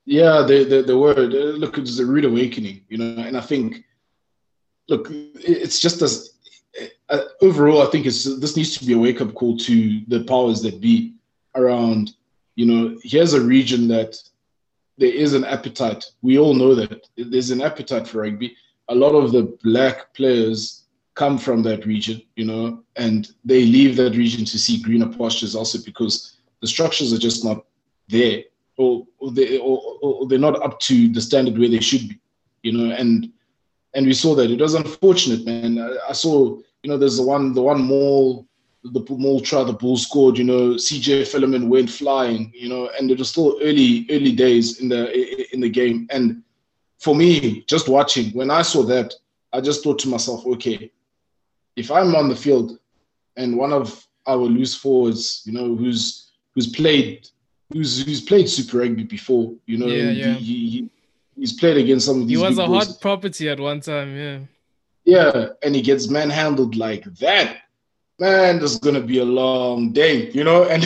[0.06, 1.14] Yeah, they, they, they were.
[1.14, 3.84] Look, it's a rude awakening, you know, and I think,
[4.88, 6.34] look, it's just as
[7.08, 10.24] uh, overall, I think it's this needs to be a wake up call to the
[10.24, 11.14] powers that be
[11.54, 12.14] around.
[12.56, 14.16] You know, here's a region that
[14.98, 16.04] there is an appetite.
[16.22, 18.56] We all know that there's an appetite for rugby.
[18.88, 23.96] A lot of the black players come from that region, you know, and they leave
[23.96, 27.64] that region to see greener pastures also because the structures are just not
[28.08, 28.42] there.
[28.76, 32.18] or, or they or, or, they're not up to the standard where they should be,
[32.62, 32.94] you know.
[32.94, 33.32] And
[33.94, 35.78] and we saw that it was unfortunate, man.
[35.78, 38.46] I, I saw, you know, there's the one the one mall
[38.84, 43.10] the Mall try the Bulls scored, you know, CJ Velleman went flying, you know, and
[43.10, 46.06] it was still early, early days in the in the game.
[46.10, 46.42] And
[46.98, 49.14] for me, just watching, when I saw that,
[49.52, 50.90] I just thought to myself, okay,
[51.76, 52.78] if I'm on the field
[53.36, 57.28] and one of our loose forwards, you know, who's who's played
[57.72, 60.34] who's who's played Super Rugby before, you know, yeah, yeah.
[60.34, 60.90] He, he,
[61.36, 62.38] he's played against some of these.
[62.38, 62.86] He was a boys.
[62.86, 64.38] hot property at one time, yeah.
[65.04, 67.58] Yeah, and he gets manhandled like that
[68.18, 70.84] man, this is gonna be a long day, you know, and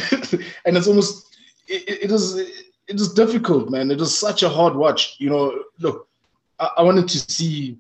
[0.65, 3.91] and it's almost it, it is it is difficult, man.
[3.91, 5.65] It is such a hard watch, you know.
[5.79, 6.09] Look,
[6.59, 7.77] I, I wanted to see,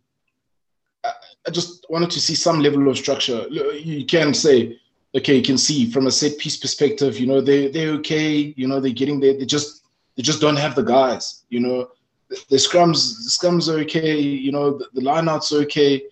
[1.02, 1.12] I,
[1.46, 3.46] I just wanted to see some level of structure.
[3.48, 4.78] You can say,
[5.14, 8.68] okay, you can see from a set piece perspective, you know, they they're okay, you
[8.68, 9.34] know, they're getting there.
[9.34, 9.84] They just
[10.16, 11.88] they just don't have the guys, you know.
[12.28, 16.02] The, the scrums, the scrums are okay, you know, the, the lineouts are okay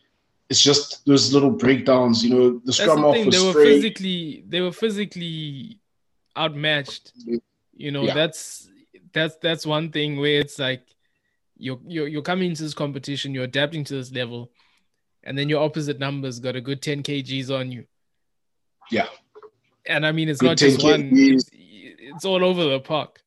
[0.49, 2.25] it's just those little breakdowns.
[2.25, 3.75] You know, the scrum the off was they were straight.
[3.75, 5.81] physically they were physically
[6.37, 7.13] outmatched.
[7.77, 8.15] You know, yeah.
[8.15, 8.69] that's
[9.13, 10.83] that's that's one thing where it's like
[11.57, 14.51] you're, you're you're coming into this competition, you're adapting to this level,
[15.25, 17.85] and then your opposite numbers got a good 10 kgs on you.
[18.91, 19.09] Yeah.
[19.87, 23.21] And I mean, it's good not just one; it's, it's, all over the park.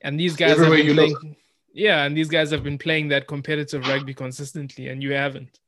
[0.00, 1.36] And these guys Everywhere have been playing.
[1.76, 5.60] Yeah, and these guys have been playing that competitive rugby consistently, and you haven't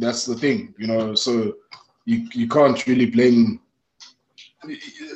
[0.00, 1.14] that's the thing, you know.
[1.14, 1.54] So
[2.04, 3.60] you you can't really blame.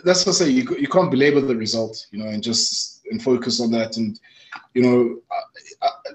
[0.05, 0.51] That's what I say.
[0.51, 3.97] You you can't belabor the result, you know, and just and focus on that.
[3.97, 4.19] And
[4.75, 5.21] you know,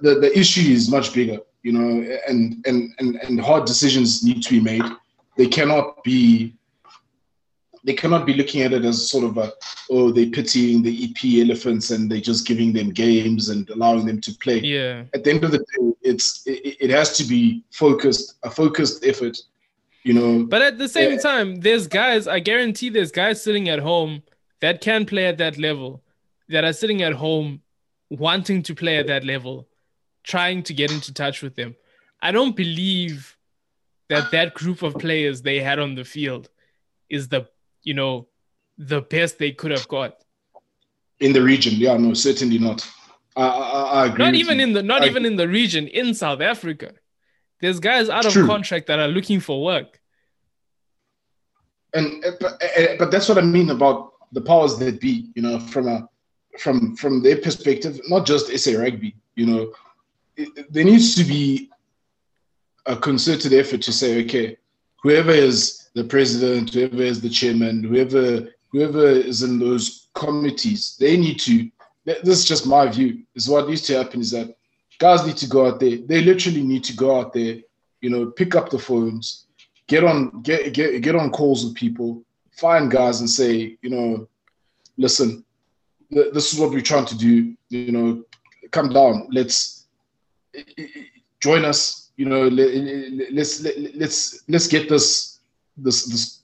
[0.01, 4.43] the the issue is much bigger, you know, and and and and hard decisions need
[4.43, 4.83] to be made.
[5.37, 6.53] They cannot be
[7.85, 9.53] they cannot be looking at it as sort of a
[9.91, 14.19] oh they're pitying the EP elephants and they're just giving them games and allowing them
[14.21, 14.59] to play.
[14.59, 15.03] Yeah.
[15.13, 19.05] At the end of the day, it's it, it has to be focused a focused
[19.05, 19.37] effort,
[20.03, 20.45] you know.
[20.45, 21.19] But at the same yeah.
[21.19, 22.27] time, there's guys.
[22.27, 24.23] I guarantee there's guys sitting at home
[24.61, 26.01] that can play at that level,
[26.49, 27.61] that are sitting at home
[28.09, 29.67] wanting to play at that level,
[30.23, 31.75] trying to get into touch with them.
[32.21, 33.37] I don't believe
[34.09, 36.49] that that group of players they had on the field
[37.09, 37.47] is the
[37.85, 38.27] you know,
[38.77, 40.17] the best they could have got
[41.19, 41.75] in the region.
[41.75, 42.87] Yeah, no, certainly not.
[43.35, 44.25] I, I, I agree.
[44.25, 44.63] Not even you.
[44.63, 46.91] in the not I, even in the region in South Africa.
[47.61, 48.45] There's guys out of true.
[48.45, 49.99] contract that are looking for work.
[51.93, 55.31] And eh, but, eh, eh, but that's what I mean about the powers that be.
[55.35, 56.09] You know, from a
[56.59, 59.15] from from their perspective, not just SA Rugby.
[59.35, 59.73] You know,
[60.35, 61.69] it, there needs to be
[62.85, 64.57] a concerted effort to say, okay,
[65.01, 71.17] whoever is the president, whoever is the chairman, whoever whoever is in those committees, they
[71.17, 71.69] need to.
[72.05, 73.23] This is just my view.
[73.33, 74.55] Is what needs to happen is that
[74.99, 75.97] guys need to go out there.
[75.97, 77.59] They literally need to go out there.
[78.01, 79.47] You know, pick up the phones,
[79.87, 84.27] get on get get get on calls with people, find guys and say, you know,
[84.97, 85.43] listen,
[86.11, 87.55] this is what we're trying to do.
[87.69, 88.23] You know,
[88.71, 89.29] come down.
[89.31, 89.87] Let's
[90.53, 91.01] eh, eh, eh,
[91.39, 92.11] join us.
[92.17, 95.34] You know, let, let's let, let's let's get this
[95.77, 96.41] this this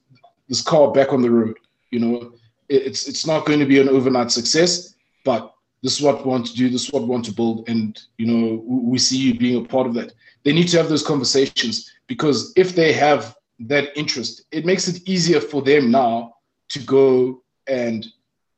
[0.47, 1.57] this car back on the road.
[1.91, 2.33] You know,
[2.69, 6.45] it's it's not going to be an overnight success, but this is what we want
[6.47, 6.69] to do.
[6.69, 9.67] This is what we want to build, and you know, we see you being a
[9.67, 10.13] part of that.
[10.43, 15.07] They need to have those conversations because if they have that interest, it makes it
[15.07, 16.35] easier for them now
[16.69, 18.07] to go and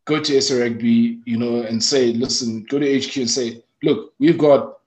[0.06, 4.14] go to SA Rugby, you know, and say, listen, go to HQ and say, look,
[4.20, 4.80] we've got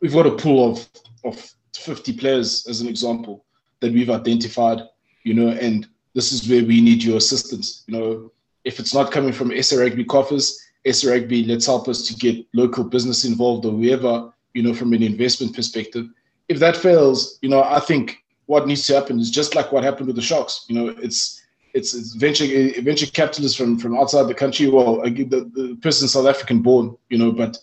[0.00, 0.88] we've got a pool of
[1.24, 3.43] of 50 players as an example
[3.84, 4.80] that we've identified,
[5.24, 7.84] you know, and this is where we need your assistance.
[7.86, 8.32] You know,
[8.64, 10.58] if it's not coming from SA Rugby coffers,
[10.90, 14.94] SA Rugby, let's help us to get local business involved or whoever, you know, from
[14.94, 16.06] an investment perspective.
[16.48, 19.84] If that fails, you know, I think what needs to happen is just like what
[19.84, 20.64] happened with the Sharks.
[20.68, 21.42] You know, it's
[21.74, 22.46] it's, it's venture
[22.80, 24.68] venture capitalists from from outside the country.
[24.68, 27.58] Well, the, the person South African born, you know, but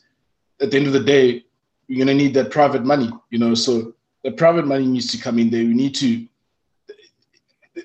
[0.61, 1.45] at the end of the day,
[1.87, 3.55] you're gonna need that private money, you know.
[3.55, 5.63] So the private money needs to come in there.
[5.63, 6.27] We need to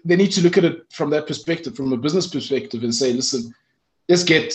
[0.05, 3.13] they need to look at it from that perspective, from a business perspective, and say,
[3.13, 3.55] listen,
[4.09, 4.55] let's get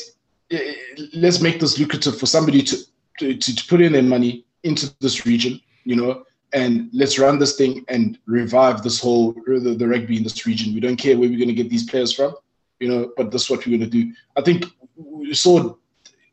[1.14, 2.78] let's make this lucrative for somebody to
[3.20, 7.56] to, to put in their money into this region, you know, and let's run this
[7.56, 10.74] thing and revive this whole the, the rugby in this region.
[10.74, 12.36] We don't care where we're going to get these players from,
[12.80, 14.14] you know, but this is what we're going to do.
[14.36, 14.66] I think
[14.96, 15.76] we saw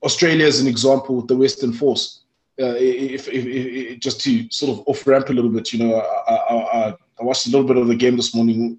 [0.02, 2.22] Australia as an example with the Western Force
[2.60, 6.00] uh, if, if, if, just to sort of off ramp a little bit, you know,
[6.00, 8.78] I, I, I, watched a little bit of the game this morning,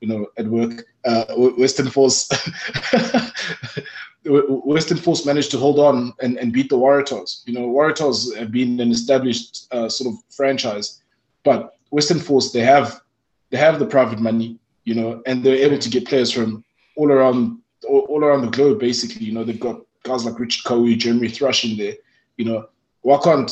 [0.00, 0.84] you know, at work.
[1.04, 1.24] Uh,
[1.56, 2.30] Western Force
[4.24, 7.42] Western Force managed to hold on and, and beat the Waratahs.
[7.46, 11.02] You know, Waratahs have been an established uh, sort of franchise,
[11.44, 13.00] but Western Force they have
[13.50, 16.64] they have the private money, you know, and they're able to get players from
[16.96, 18.80] all around all, all around the globe.
[18.80, 21.94] Basically, you know, they've got guys like Richard Kahui, Jeremy Thrush in there.
[22.36, 22.68] You know,
[23.08, 23.50] why can't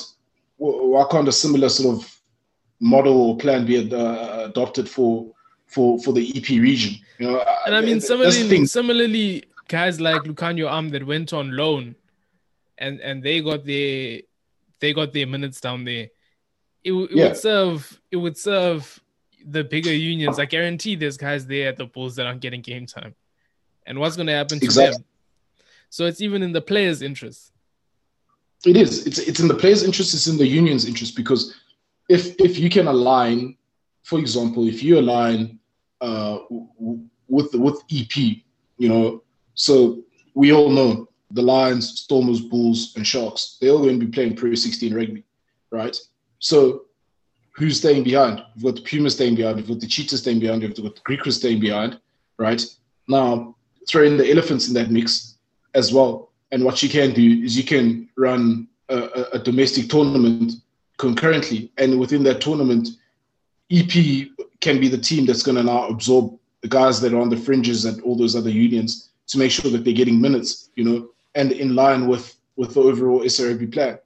[0.58, 2.20] why can't a similar sort of
[2.78, 5.32] model or plan be uh, adopted for
[5.66, 6.94] for for the EP region?
[7.18, 11.96] You know, and I mean similarly, similarly, guys like Lukhanyo Am that went on loan,
[12.76, 14.20] and and they got their
[14.80, 16.08] they got their minutes down there.
[16.84, 17.28] It, it yeah.
[17.28, 19.00] would serve it would serve
[19.42, 20.38] the bigger unions.
[20.38, 23.14] I guarantee there's guys there at the Bulls that aren't getting game time,
[23.86, 24.98] and what's going to happen to exactly.
[24.98, 25.04] them?
[25.88, 27.52] So it's even in the players' interest.
[28.64, 29.06] It is.
[29.06, 30.14] It's it's in the players' interest.
[30.14, 31.54] It's in the union's interest because
[32.08, 33.56] if if you can align,
[34.02, 35.58] for example, if you align
[36.00, 36.38] uh,
[37.28, 39.22] with with EP, you know,
[39.54, 40.02] so
[40.34, 43.58] we all know the Lions, Stormers, Bulls, and Sharks.
[43.60, 45.24] They're all going to be playing Pro 16 rugby,
[45.70, 45.96] right?
[46.38, 46.86] So
[47.56, 48.42] who's staying behind?
[48.54, 49.56] We've got the Pumas staying behind.
[49.56, 50.62] We've got the Cheetahs staying behind.
[50.62, 51.98] We've got the Griquas staying behind,
[52.38, 52.62] right?
[53.08, 53.56] Now
[53.88, 55.36] throw in the elephants in that mix
[55.74, 56.32] as well.
[56.52, 60.52] And what you can do is you can run a, a domestic tournament
[60.96, 62.88] concurrently, and within that tournament,
[63.70, 64.28] EP
[64.60, 67.36] can be the team that's going to now absorb the guys that are on the
[67.36, 71.10] fringes and all those other unions to make sure that they're getting minutes, you know,
[71.34, 73.98] and in line with with the overall SRB plan.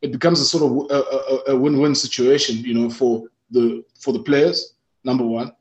[0.00, 4.12] It becomes a sort of a, a, a win-win situation, you know, for the for
[4.12, 5.52] the players, number one,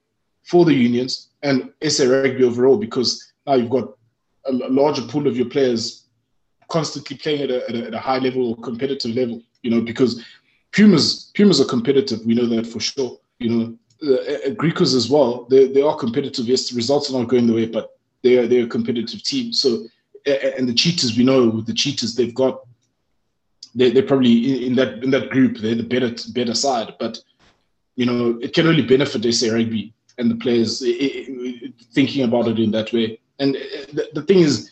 [0.43, 3.89] for the unions and SA Rugby overall, because now you've got
[4.45, 6.06] a larger pool of your players
[6.69, 9.81] constantly playing at a, at a, at a high level or competitive level, you know,
[9.81, 10.23] because
[10.71, 12.25] Pumas Pumas are competitive.
[12.25, 13.17] We know that for sure.
[13.39, 15.45] You know, uh, Griquas as well.
[15.49, 16.45] They they are competitive.
[16.45, 19.53] Yes, the results are not going the way, but they are they're a competitive team.
[19.53, 19.87] So
[20.57, 22.61] and the cheetahs, we know the cheetahs, they've got
[23.75, 25.57] they they're probably in that in that group.
[25.57, 27.19] They're the better better side, but
[27.95, 32.47] you know it can only benefit SA rugby and the players it, it, thinking about
[32.47, 33.19] it in that way.
[33.39, 33.59] And uh,
[33.93, 34.71] the, the thing is,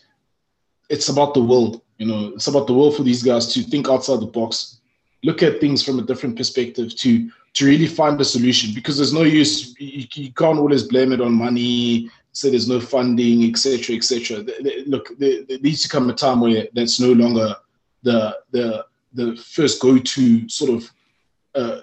[0.88, 1.82] it's about the world.
[1.98, 4.78] You know, it's about the world for these guys to think outside the box,
[5.24, 8.74] look at things from a different perspective, to to really find a solution.
[8.74, 9.74] Because there's no use.
[9.80, 12.10] You, you can't always blame it on money.
[12.32, 14.44] Say there's no funding, etc., etc.
[14.86, 17.54] Look, there, there needs to come a time where that's no longer
[18.02, 20.90] the the the first go-to sort of
[21.54, 21.80] uh,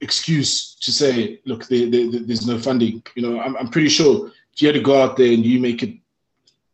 [0.00, 3.02] excuse to say, look, there, there, there's no funding.
[3.14, 5.60] You know, I'm, I'm pretty sure if you had to go out there and you
[5.60, 5.94] make it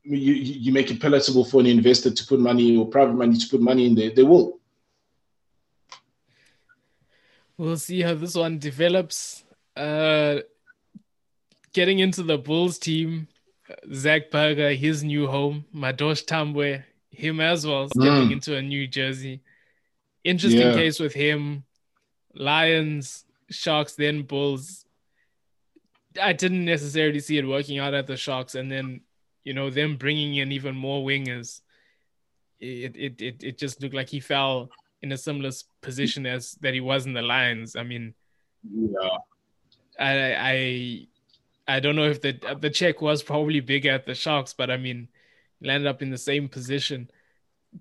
[0.07, 3.49] you, you make it palatable for an investor to put money or private money to
[3.49, 4.59] put money in there, they will.
[7.59, 9.45] We'll see how this one develops.
[9.77, 10.41] Uh,
[11.73, 13.29] getting into the Bulls team,
[13.93, 18.33] Zak Burger, his new home, Madosh Tambwe, him as well, stepping mm.
[18.33, 19.41] into a new jersey.
[20.23, 20.75] Interesting yeah.
[20.75, 21.65] case with him.
[22.35, 24.85] Lions, Sharks, then Bulls.
[26.21, 29.01] I didn't necessarily see it working out at the Sharks, and then
[29.47, 31.61] you know, them bringing in even more wingers,
[32.59, 34.71] it it it, it just looked like he fell
[35.03, 37.77] in a similar position as that he was in the Lions.
[37.77, 38.13] I mean,
[38.69, 39.19] yeah,
[40.01, 41.07] I I
[41.77, 44.79] I don't know if the the check was probably bigger at the Sharks, but I
[44.79, 45.07] mean,
[45.63, 47.09] landed up in the same position.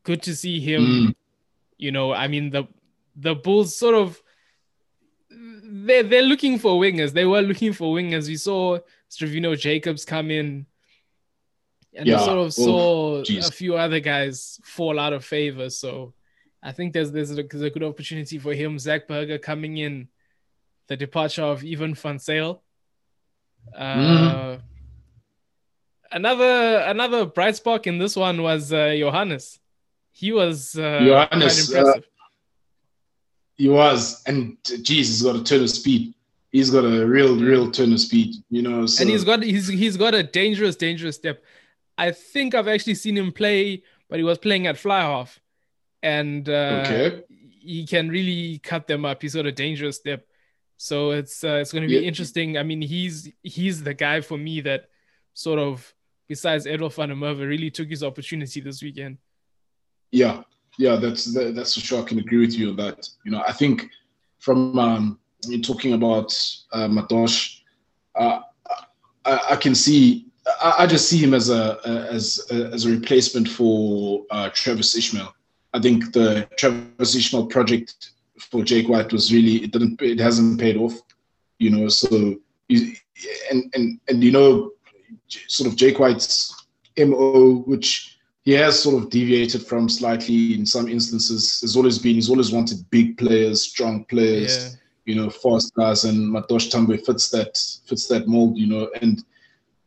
[0.04, 0.84] Good to see him.
[0.84, 1.16] Mm.
[1.80, 2.68] You know, I mean the
[3.16, 4.22] the Bulls sort of
[5.32, 7.12] they're they're looking for wingers.
[7.12, 8.28] They were looking for wingers.
[8.28, 8.78] We saw
[9.10, 10.68] Stravino Jacobs come in
[11.96, 12.20] and yeah.
[12.20, 15.70] sort of saw a few other guys fall out of favor.
[15.70, 16.14] So
[16.62, 18.78] I think there's there's a, there's a good opportunity for him.
[18.80, 20.08] Zak Burger coming in,
[20.88, 22.62] the departure of Ivan van Zyl.
[23.76, 24.62] Uh, mm.
[26.12, 29.60] Another another bright spot in this one was uh, Johannes.
[30.12, 32.00] He was uh, Johannes, quite uh,
[33.58, 36.14] he was, and geez, he's got a turn of speed.
[36.52, 38.86] He's got a real, real turn of speed, you know.
[38.86, 39.02] So.
[39.02, 41.44] And he's got he's he's got a dangerous, dangerous step.
[41.98, 45.40] I think I've actually seen him play, but he was playing at fly half,
[46.04, 47.24] and uh, okay.
[47.30, 49.22] he can really cut them up.
[49.22, 50.26] He's got a dangerous step,
[50.78, 52.08] so it's uh, it's going to be yeah.
[52.08, 52.58] interesting.
[52.58, 54.90] I mean, he's he's the guy for me that
[55.34, 55.94] sort of
[56.28, 59.18] besides Edward van der Merwe really took his opportunity this weekend.
[60.12, 60.44] Yeah,
[60.78, 62.02] yeah, that's that, that's for sure.
[62.02, 63.08] I can agree with you on that.
[63.24, 63.90] You know, I think
[64.40, 65.20] from um,
[65.64, 66.32] talking about
[66.74, 67.62] uh, Madosh,
[68.16, 68.42] uh,
[69.26, 70.28] I, I can see
[70.62, 75.32] I, I just see him as a, as as a replacement for uh, Travis Ismaiel.
[75.74, 80.60] I think the Travis Ismaiel project for Jake White was really it didn't it hasn't
[80.60, 80.94] paid off,
[81.60, 81.88] you know.
[81.90, 82.36] So
[82.70, 84.72] and and and you know,
[85.28, 86.66] sort of Jake White's
[86.98, 91.62] mo, which he has sort of deviated from slightly in some instances.
[91.62, 94.70] Has always been he's always wanted big players, strong players, yeah.
[95.06, 98.90] you know, fast guys, and Madosh Tambwe fits that fits that mold, you know.
[99.02, 99.24] And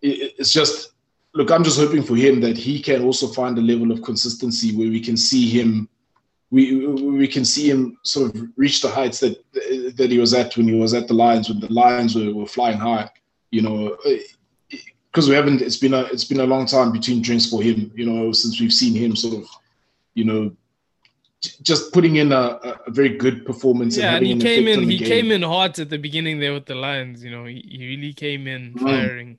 [0.02, 0.92] it's just
[1.34, 4.74] look, I'm just hoping for him that he can also find a level of consistency
[4.74, 5.88] where we can see him.
[6.50, 9.36] We, we can see him sort of reach the heights that
[9.96, 12.46] that he was at when he was at the Lions when the Lions were, were
[12.46, 13.10] flying high,
[13.50, 13.96] you know,
[15.12, 15.60] because we haven't.
[15.60, 17.92] It's been a it's been a long time between drinks for him.
[17.94, 19.46] You know, since we've seen him sort of,
[20.14, 20.56] you know,
[21.60, 23.98] just putting in a, a very good performance.
[23.98, 24.88] Yeah, and, and he came in.
[24.88, 25.08] He game.
[25.08, 27.22] came in hot at the beginning there with the Lions.
[27.22, 29.38] You know, he, he really came in mm.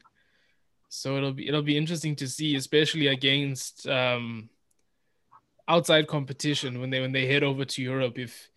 [0.90, 4.50] So it'll be it'll be interesting to see, especially against um,
[5.68, 8.18] outside competition when they when they head over to Europe.
[8.18, 8.50] If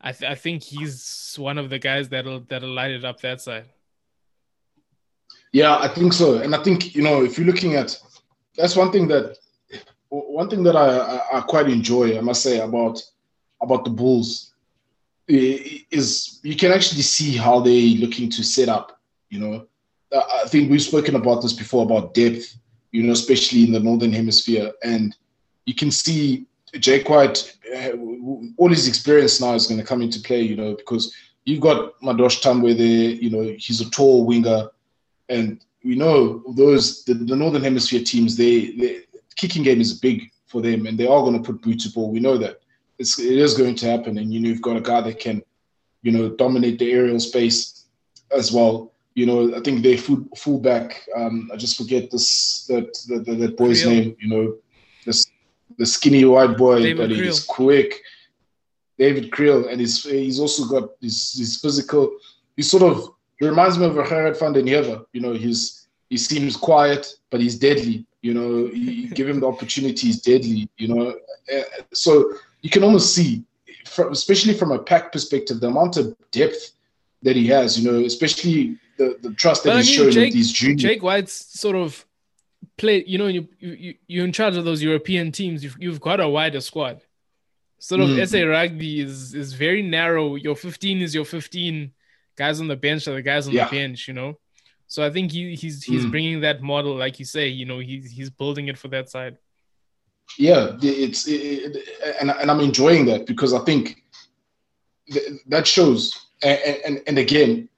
[0.00, 3.42] I, th- I think he's one of the guys that'll that'll light it up that
[3.42, 3.66] side.
[5.52, 7.96] Yeah, I think so, and I think you know if you're looking at
[8.56, 9.36] that's one thing that
[10.08, 13.02] one thing that I, I, I quite enjoy, I must say about
[13.60, 14.54] about the Bulls
[15.28, 19.00] is you can actually see how they're looking to set up.
[19.28, 19.66] You know,
[20.12, 22.56] I think we've spoken about this before about depth.
[22.92, 25.16] You know, especially in the northern hemisphere, and
[25.66, 26.46] you can see
[26.78, 27.90] Jake White, uh,
[28.56, 30.42] all his experience now is going to come into play.
[30.42, 31.12] You know, because
[31.44, 33.10] you've got Madosh Tambwe there.
[33.10, 34.68] You know, he's a tall winger
[35.28, 38.36] and we know those the, the northern hemisphere teams.
[38.36, 39.00] They, they
[39.36, 42.10] kicking game is big for them, and they are going to put boot to ball.
[42.10, 42.60] We know that
[42.98, 45.42] it's it is going to happen, and you know you've got a guy that can,
[46.02, 47.86] you know, dominate the aerial space
[48.30, 48.92] as well.
[49.14, 51.06] You know, I think they full fullback.
[51.16, 54.16] Um, I just forget this that that, that, boy's name.
[54.18, 54.56] You know,
[55.06, 55.26] this
[55.78, 58.00] the skinny white boy, David but he's quick.
[58.98, 62.16] David Kriel, and he's he's also got this this physical.
[62.56, 65.04] He sort of he reminds me of Gerard van den Heever.
[65.12, 68.06] You know, he's he seems quiet, but he's deadly.
[68.22, 70.68] You know, you give him the opportunity, he's deadly.
[70.76, 71.16] You know,
[71.52, 71.62] uh,
[71.92, 73.44] so you can almost see,
[74.10, 76.72] especially from a pack perspective, the amount of depth
[77.22, 77.78] that he has.
[77.78, 80.82] You know, especially the, the trust that but he's I mean, showing Jake, these juniors.
[80.82, 82.04] Jake White's sort of
[82.76, 83.04] play.
[83.06, 85.64] You know, you, you you're in charge of those European teams.
[85.64, 87.00] You've, you've got a wider squad.
[87.78, 88.26] Sort of mm.
[88.26, 90.36] SA rugby is is very narrow.
[90.36, 91.92] Your 15 is your 15
[92.36, 93.64] guys on the bench are the guys on yeah.
[93.64, 94.38] the bench, you know.
[94.86, 96.10] So I think he, he's he's mm.
[96.10, 99.38] bringing that model, like you say, you know, he's he's building it for that side.
[100.38, 104.02] Yeah, it's it, it, and and I'm enjoying that because I think
[105.10, 107.68] th- that shows, and, and and again,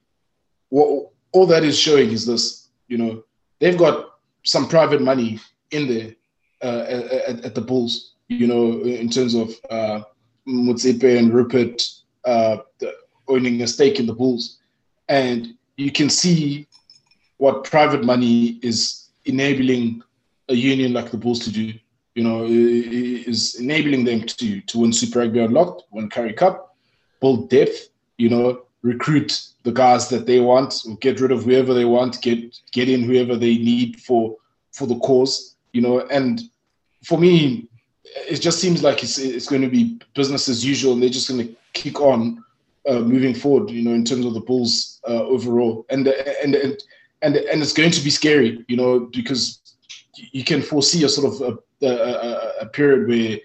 [0.69, 3.23] what all that is showing is this, you know,
[3.59, 5.39] they've got some private money
[5.71, 6.15] in there
[6.63, 10.01] uh, at, at, the Bulls, you know, in terms of uh,
[10.47, 11.83] Motsepe and Rupert,
[12.25, 12.57] uh,
[13.27, 14.57] owning a stake in the Bulls,
[15.09, 16.67] and you can see
[17.37, 20.01] what private money is enabling
[20.49, 21.73] a union like the Bulls to do.
[22.15, 26.75] You know, is enabling them to to win Super Rugby Unlocked, win Currie Cup,
[27.21, 27.89] build depth.
[28.17, 32.57] You know, recruit the guys that they want, get rid of whoever they want, get
[32.71, 34.35] get in whoever they need for
[34.71, 35.55] for the cause.
[35.73, 36.41] You know, and
[37.03, 37.67] for me,
[38.29, 41.29] it just seems like it's it's going to be business as usual, and they're just
[41.29, 42.43] going to kick on
[42.87, 43.69] uh, moving forward.
[43.69, 46.77] You know, in terms of the Bulls uh, overall, and and and
[47.21, 48.63] and and it's going to be scary.
[48.67, 49.59] You know, because
[50.31, 53.37] you can foresee a sort of a, a, a period where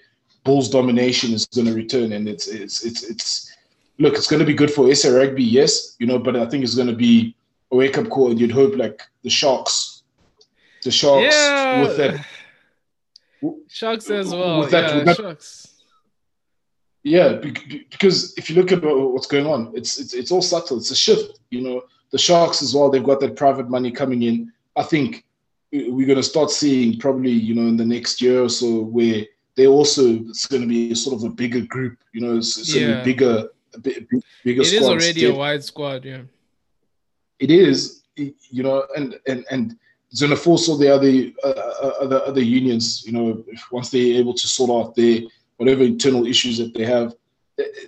[0.44, 3.52] Bulls domination is going to return, and it's it's it's it's
[3.98, 6.64] look, it's going to be good for SA rugby, yes, you know, but I think
[6.64, 7.34] it's going to be
[7.70, 10.02] a wake up call, and you'd hope like the Sharks,
[10.82, 11.82] the Sharks yeah.
[11.82, 12.26] with that.
[13.68, 14.60] Sharks as well.
[14.60, 15.72] With that, yeah, with that, Sharks
[17.04, 17.40] yeah,
[17.90, 20.76] because if you look at what's going on, it's, it's it's all subtle.
[20.76, 21.40] It's a shift.
[21.50, 22.90] You know, the Sharks as well.
[22.90, 24.52] They've got that private money coming in.
[24.76, 25.24] I think
[25.72, 29.24] we're going to start seeing probably you know in the next year or so where
[29.56, 31.98] they also it's going to be sort of a bigger group.
[32.12, 33.00] You know, it's, it's yeah.
[33.00, 33.48] a bigger,
[33.80, 34.20] bigger.
[34.44, 36.04] It is already a wide squad.
[36.04, 36.22] Yeah,
[37.38, 38.02] it is.
[38.16, 39.76] You know, and and and
[40.10, 43.04] it's going to the other uh, uh, other other unions.
[43.06, 45.20] You know, once they're able to sort out their
[45.56, 47.14] whatever internal issues that they have.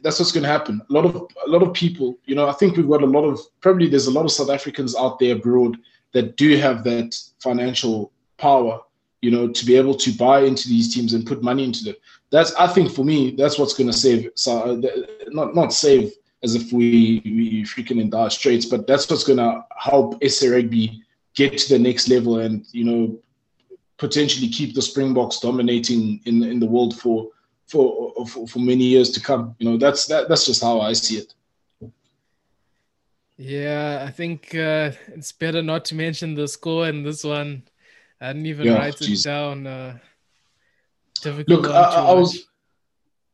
[0.02, 0.80] That's what's going to happen.
[0.88, 1.16] A lot of
[1.46, 4.06] a lot of people, you know, I think we've got a lot of probably there's
[4.06, 5.76] a lot of South Africans out there abroad
[6.12, 8.80] that do have that financial power,
[9.22, 11.96] you know, to be able to buy into these teams and put money into them.
[12.34, 14.28] That's I think for me, that's what's going to save.
[14.34, 14.82] So
[15.28, 16.12] not not save
[16.42, 20.48] as if we we freaking in dire straits, but that's what's going to help SA
[20.48, 21.00] Rugby
[21.36, 23.16] get to the next level and you know
[23.98, 27.30] potentially keep the Springboks dominating in in the world for
[27.68, 29.54] for, for for many years to come.
[29.60, 31.34] You know, that's that that's just how I see it.
[33.36, 37.62] Yeah, I think uh, it's better not to mention the score in this one.
[38.20, 39.24] I didn't even yeah, write geez.
[39.24, 39.68] it down.
[39.68, 39.98] Uh,
[41.24, 41.48] difficult.
[41.48, 42.46] Look, I, I was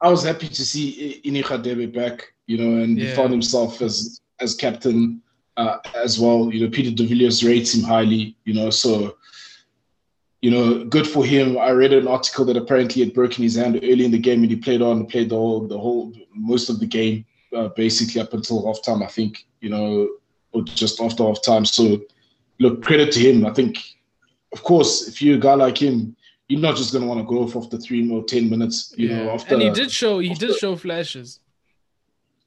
[0.00, 3.08] I was happy to see Inny Radebe back, you know, and yeah.
[3.08, 5.20] he found himself as as captain
[5.56, 6.52] uh, as well.
[6.52, 9.16] You know, Peter de Villiers rates him highly, you know, so
[10.40, 11.58] you know, good for him.
[11.58, 14.50] I read an article that apparently had broken his hand early in the game, and
[14.50, 18.32] he played on, played the whole, the whole, most of the game, uh, basically up
[18.32, 19.04] until halftime.
[19.04, 20.08] I think, you know,
[20.52, 21.66] or just after halftime.
[21.66, 22.00] So,
[22.58, 23.44] look, credit to him.
[23.44, 23.78] I think,
[24.52, 26.16] of course, if you're a guy like him,
[26.50, 28.92] you're not just going to want to go off after three or ten minutes.
[28.96, 29.22] You yeah.
[29.22, 31.38] know, after and he did show he after, did show flashes.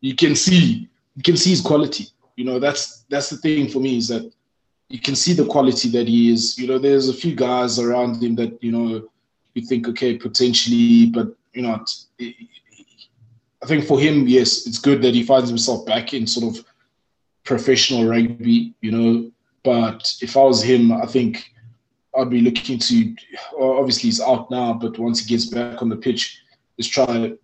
[0.02, 2.08] You can see you can see his quality.
[2.36, 4.30] You know, that's that's the thing for me is that
[4.90, 6.58] you can see the quality that he is.
[6.60, 9.08] You know, there's a few guys around him that you know
[9.54, 11.82] you think okay potentially, but you know,
[12.20, 16.66] I think for him, yes, it's good that he finds himself back in sort of
[17.46, 18.74] professional rugby.
[18.82, 19.32] You know,
[19.64, 21.53] but if I was him, I think
[22.16, 23.16] I'd be looking to.
[23.60, 26.42] Obviously, he's out now, but once he gets back on the pitch,
[26.78, 27.38] let's try to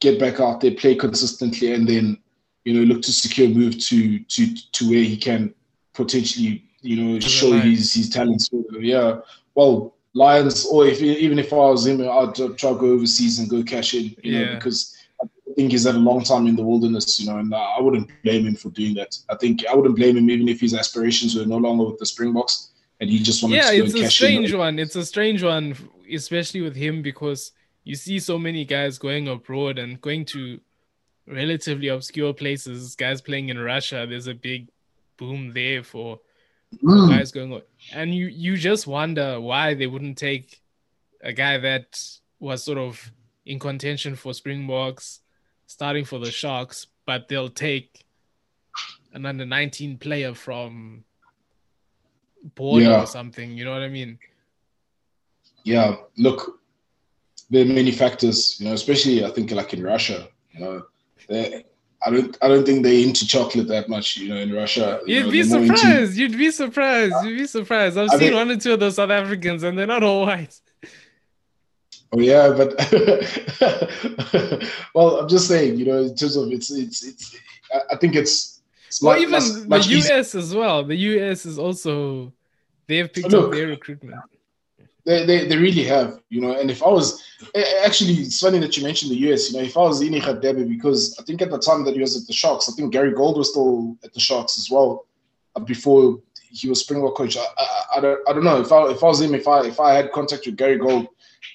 [0.00, 2.18] get back out there, play consistently, and then
[2.64, 5.54] you know look to secure move to to to where he can
[5.92, 8.48] potentially you know show his his talents.
[8.80, 9.20] Yeah,
[9.54, 13.50] well, Lions, or if even if I was him, I'd try to go overseas and
[13.50, 14.04] go cash in.
[14.22, 14.44] You yeah.
[14.44, 17.20] know, because I think he's had a long time in the wilderness.
[17.20, 19.18] You know, and I wouldn't blame him for doing that.
[19.28, 22.06] I think I wouldn't blame him even if his aspirations were no longer with the
[22.06, 24.58] Springboks and he just wanted yeah, to Yeah, it's a strange in.
[24.58, 24.78] one.
[24.78, 25.76] It's a strange one,
[26.12, 27.52] especially with him because
[27.84, 30.60] you see so many guys going abroad and going to
[31.26, 32.94] relatively obscure places.
[32.96, 34.68] Guys playing in Russia, there's a big
[35.16, 36.20] boom there for,
[36.82, 37.08] mm.
[37.08, 40.60] guys going on, and you you just wonder why they wouldn't take
[41.22, 42.00] a guy that
[42.40, 43.12] was sort of
[43.46, 45.20] in contention for Springboks,
[45.66, 48.04] starting for the Sharks, but they'll take
[49.12, 51.04] an under 19 player from
[52.54, 53.02] border yeah.
[53.02, 53.56] or something.
[53.56, 54.18] You know what I mean?
[55.64, 55.96] Yeah.
[56.16, 56.60] Look,
[57.50, 58.60] there are many factors.
[58.60, 60.28] You know, especially I think like in Russia.
[60.52, 60.86] You know,
[61.30, 64.16] I don't I don't think they into chocolate that much.
[64.16, 65.00] You know, in Russia.
[65.06, 65.84] You would be surprised.
[65.84, 66.20] Into...
[66.20, 67.14] You'd be surprised.
[67.24, 67.98] You'd be surprised.
[67.98, 70.58] I've I seen one or two of those South Africans, and they're not all white.
[72.12, 72.74] Oh yeah, but
[74.94, 77.36] well, I'm just saying, you know, in terms of it's it's it's.
[77.92, 78.57] I think it's
[79.02, 80.84] well, much, even much, the much US as well.
[80.84, 82.32] The US is also
[82.86, 84.16] they've picked Look, up their recruitment.
[85.04, 86.58] They, they, they really have, you know.
[86.58, 87.22] And if I was
[87.84, 89.50] actually, it's funny that you mentioned the US.
[89.50, 92.00] You know, if I was Inny Radebe, because I think at the time that he
[92.00, 95.06] was at the Sharks, I think Gary Gold was still at the Sharks as well
[95.56, 96.20] uh, before
[96.50, 97.36] he was Springbok coach.
[97.36, 99.66] I, I, I, don't, I don't know if I if I was him, if I
[99.66, 101.08] if I had contact with Gary Gold,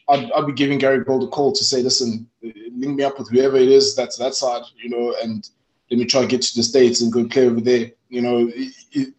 [0.10, 3.30] I'd, I'd be giving Gary Gold a call to say, listen, link me up with
[3.30, 5.50] whoever it is that's that side, you know, and
[5.94, 7.92] let me try to get to the states and go play over there.
[8.10, 9.14] You know, it, it,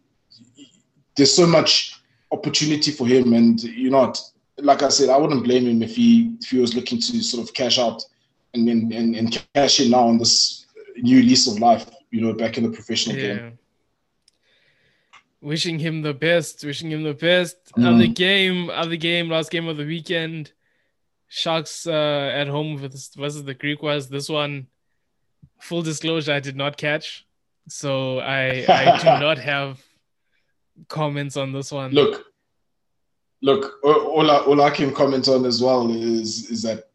[1.15, 2.01] there's so much
[2.33, 4.13] opportunity for him, and you know,
[4.57, 7.47] like I said, I wouldn't blame him if he if he was looking to sort
[7.47, 8.03] of cash out
[8.53, 10.65] and and, and, and cash in now on this
[10.97, 11.89] new lease of life.
[12.11, 13.35] You know, back in the professional yeah.
[13.35, 13.59] game.
[15.39, 16.65] Wishing him the best.
[16.65, 17.57] Wishing him the best.
[17.77, 17.95] Mm.
[17.95, 18.69] Other game.
[18.69, 19.29] Other game.
[19.29, 20.51] Last game of the weekend.
[21.29, 24.09] Sharks uh, at home versus the Griquas.
[24.09, 24.67] This one
[25.59, 27.25] full disclosure, I did not catch,
[27.67, 29.81] so I I do not have
[30.87, 31.91] comments on this one.
[31.91, 32.25] Look,
[33.41, 36.85] look, all I, all I can comment on as well is is that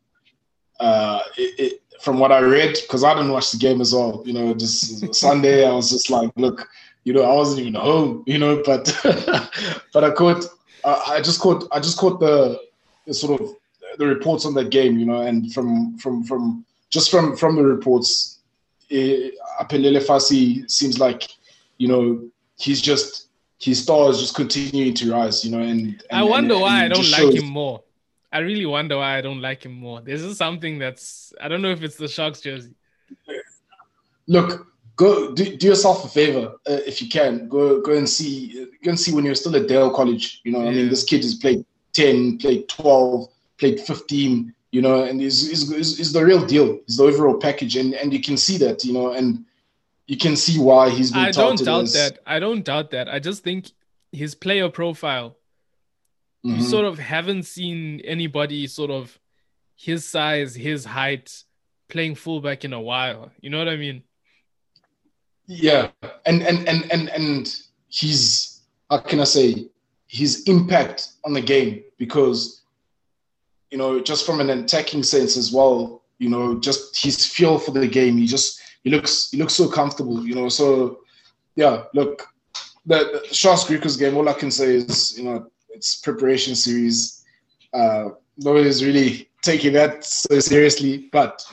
[0.80, 4.22] uh, it, it, from what I read, because I didn't watch the game as well.
[4.24, 6.68] You know, just Sunday, I was just like, look,
[7.04, 8.24] you know, I wasn't even home.
[8.26, 8.84] You know, but
[9.92, 10.44] but I caught,
[10.84, 12.58] uh, I just caught, I just caught the,
[13.06, 13.54] the sort of
[13.98, 14.98] the reports on that game.
[14.98, 18.39] You know, and from from from just from from the reports,
[18.93, 21.28] uh, Aphelele Fassi seems like,
[21.78, 22.28] you know,
[22.59, 23.28] he's just
[23.59, 25.61] his star is just continuing to rise, you know.
[25.61, 27.34] And, and I wonder and, why and I don't like shows.
[27.34, 27.82] him more.
[28.32, 30.01] I really wonder why I don't like him more.
[30.01, 32.74] This is something that's I don't know if it's the Sharks jersey.
[34.26, 34.66] Look,
[34.97, 37.49] go do, do yourself a favor uh, if you can.
[37.49, 40.41] Go go and see go and see when you're still at Dale College.
[40.45, 40.70] You know, yeah.
[40.70, 43.28] I mean, this kid has played ten, played twelve,
[43.59, 46.78] played fifteen you know, and is is is the real deal.
[46.86, 49.44] Is the overall package, and and you can see that, you know, and
[50.06, 51.20] you can see why he's been.
[51.20, 51.92] I don't doubt as...
[51.94, 52.18] that.
[52.26, 53.08] I don't doubt that.
[53.08, 53.70] I just think
[54.12, 55.36] his player profile.
[56.44, 56.60] Mm-hmm.
[56.60, 59.18] You sort of haven't seen anybody sort of
[59.76, 61.44] his size, his height,
[61.88, 63.30] playing fullback in a while.
[63.40, 64.02] You know what I mean?
[65.46, 65.88] Yeah,
[66.26, 69.66] and and and and and he's how can I say
[70.06, 72.59] his impact on the game because
[73.70, 77.70] you know, just from an attacking sense as well, you know, just his feel for
[77.70, 78.16] the game.
[78.16, 80.48] He just he looks he looks so comfortable, you know.
[80.48, 81.00] So
[81.56, 82.26] yeah, look,
[82.86, 84.16] the, the Sharks Griquas game.
[84.16, 87.24] All I can say is, you know, it's preparation series.
[87.72, 91.44] Uh, nobody's really taking that so seriously, but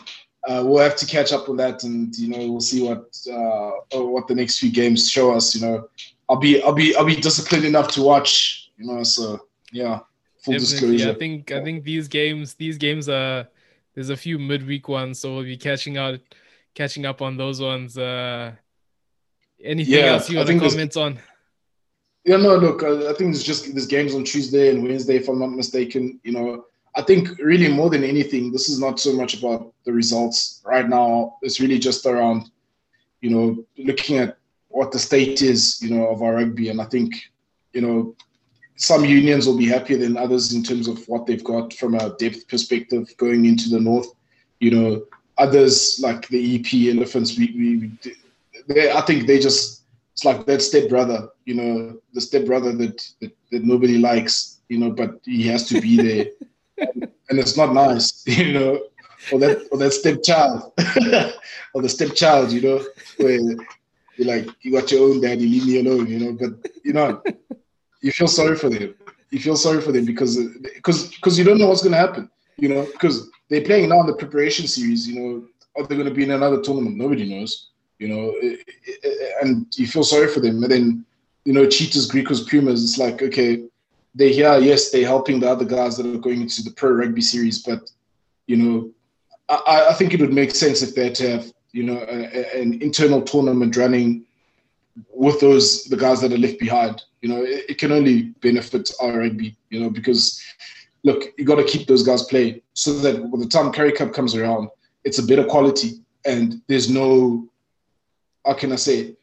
[0.48, 3.72] uh, we'll have to catch up on that, and you know we'll see what uh,
[4.00, 5.54] what the next few games show us.
[5.54, 5.90] You know,
[6.30, 8.72] I'll be I'll be I'll be disciplined enough to watch.
[8.78, 10.00] You know, so yeah,
[10.40, 10.98] full Definitely.
[10.98, 11.12] disclosure.
[11.12, 13.48] I think I think these games these games are
[13.96, 16.20] there's a few midweek ones, so we'll be catching out
[16.76, 17.98] catching up on those ones.
[17.98, 18.52] Uh,
[19.64, 21.20] anything yeah, else you want to comment on?
[22.24, 25.30] Yeah, no, look, I, I think it's just there's games on Tuesday and Wednesday, if
[25.30, 26.20] I'm not mistaken.
[26.24, 26.66] You know,
[26.96, 30.88] I think really more than anything, this is not so much about the results right
[30.88, 31.38] now.
[31.42, 32.52] It's really just around,
[33.22, 36.70] you know, looking at what the state is, you know, of our rugby.
[36.70, 37.16] And I think,
[37.74, 38.16] you know,
[38.78, 42.16] some unions will be happier than others in terms of what they've got from a
[42.18, 44.08] depth perspective going into the north.
[44.60, 45.06] You know,
[45.38, 48.14] others like the EP Elephants, we, we
[48.68, 49.82] they, I think they just
[50.14, 54.60] it's like that step brother, you know, the step brother that, that that nobody likes,
[54.70, 56.26] you know, but he has to be there.
[57.30, 58.80] and it's not nice, you know,
[59.32, 60.72] or that or that stepchild,
[61.74, 62.86] or the stepchild, you know,
[63.18, 63.40] where
[64.18, 66.34] you're like, you got your own daddy, leave me alone, you know.
[66.34, 67.22] But you know,
[68.02, 68.96] you feel sorry for them.
[69.30, 70.38] You feel sorry for them because
[70.76, 74.02] because because you don't know what's going to happen, you know, because they're playing now
[74.02, 75.48] in the preparation series, you know.
[75.76, 76.98] Are they going to be in another tournament?
[76.98, 77.70] Nobody knows,
[78.00, 78.56] you know, eh,
[78.88, 80.64] eh, eh, and you feel sorry for them.
[80.64, 81.06] And then,
[81.46, 82.84] you know, cheetahs, Griquas, pumas.
[82.84, 83.68] It's like okay
[84.18, 87.22] they here, yes, they're helping the other guys that are going into the pro rugby
[87.22, 87.90] series, but
[88.48, 88.90] you know,
[89.48, 92.60] I, I think it would make sense if they had to have you know a,
[92.60, 94.26] an internal tournament running
[95.10, 97.02] with those the guys that are left behind.
[97.22, 99.24] You know, it, it can only benefit our.
[99.24, 100.44] You know, because
[101.04, 104.14] look, you got to keep those guys playing so that when the time Currie Cup
[104.14, 104.70] comes around,
[105.04, 107.48] it's a better quality and there's no
[108.46, 109.14] how can I say?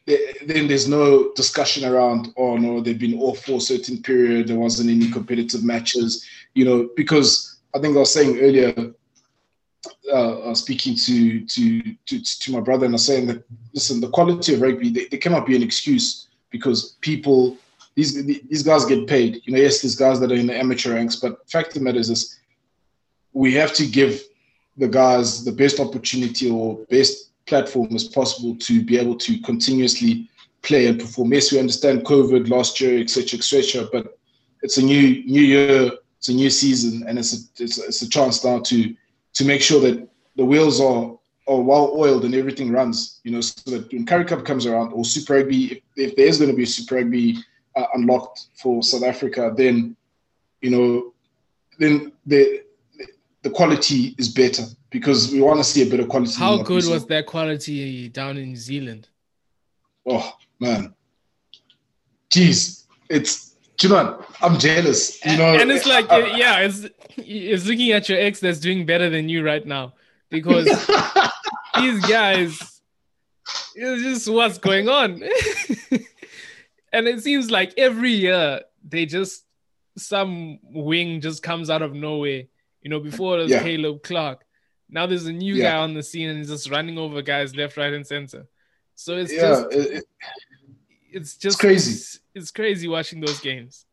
[0.47, 4.49] Then there's no discussion around, oh no, they've been off for a certain period.
[4.49, 8.75] There wasn't any competitive matches, you know, because I think I was saying earlier,
[10.11, 13.43] uh, uh, speaking to, to to to my brother, and I saying that
[13.73, 17.57] listen, the quality of rugby, they, they cannot be an excuse because people,
[17.95, 19.41] these these guys get paid.
[19.45, 21.81] You know, yes, there's guys that are in the amateur ranks, but fact of the
[21.81, 22.39] matter is this:
[23.33, 24.23] we have to give
[24.77, 30.29] the guys the best opportunity or best platform as possible to be able to continuously
[30.63, 31.33] play and perform.
[31.33, 34.19] Yes, we understand COVID last year, etc., etc., but
[34.63, 38.03] it's a new new year, it's a new season, and it's a, it's a, it's
[38.03, 38.95] a chance now to
[39.35, 41.17] to make sure that the wheels are
[41.47, 43.21] are well oiled and everything runs.
[43.25, 46.27] You know, so that when Currie Cup comes around or Super Rugby, if, if there
[46.27, 47.39] is going to be Super Rugby
[47.77, 49.97] uh, unlocked for South Africa, then
[50.61, 51.13] you know,
[51.79, 52.65] then the
[53.43, 56.33] the quality is better because we want to see a bit of quality.
[56.39, 59.09] How good was that quality down in New Zealand?
[60.07, 60.95] Oh man,
[62.31, 63.44] jeez, it's
[63.83, 65.25] you know I'm jealous.
[65.25, 68.87] You know, and it's like uh, yeah, it's it's looking at your ex that's doing
[68.87, 69.95] better than you right now
[70.31, 70.67] because
[71.77, 72.81] these guys,
[73.75, 75.23] it's just what's going on,
[76.93, 79.45] and it seems like every year they just
[79.97, 82.45] some wing just comes out of nowhere.
[82.83, 83.63] You know, before it was yeah.
[83.63, 84.45] Caleb Clarke,
[84.91, 85.73] now there's a new yeah.
[85.73, 88.47] guy on the scene and he's just running over guys left, right, and center.
[88.95, 90.05] So it's yeah, just it, it,
[91.15, 91.93] it's just it's crazy.
[91.93, 93.87] It's, it's, crazy watching those games.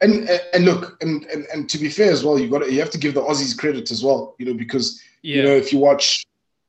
[0.00, 2.90] And and look, and, and and to be fair as well, you got you have
[2.90, 5.36] to give the Aussies credit as well, you know, because yeah.
[5.36, 6.24] you know if you watch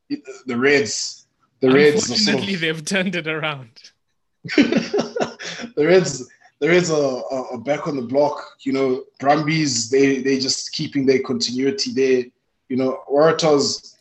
[0.09, 1.27] the Reds,
[1.61, 2.09] the Reds.
[2.09, 3.69] Unfortunately, sort of, they've turned it around.
[4.43, 6.27] the Reds,
[6.59, 8.43] the Reds are, are, back on the block.
[8.61, 12.25] You know, Brumbies, they they just keeping their continuity there.
[12.67, 13.95] You know, Waratahs,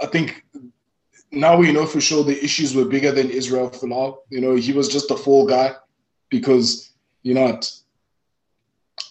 [0.00, 0.44] I think
[1.32, 4.16] now we know for sure the issues were bigger than Israel for Folau.
[4.30, 5.74] You know, he was just a fall guy
[6.28, 7.58] because, you know,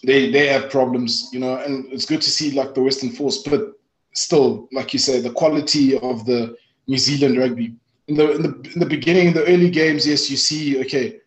[0.04, 3.38] they they have problems, you know, and it's good to see like the Western Force,
[3.38, 3.72] but
[4.14, 6.56] still, like you say, the quality of the
[6.86, 7.74] New Zealand rugby.
[8.08, 11.20] In the, in the in the beginning, in the early games, yes, you see, okay,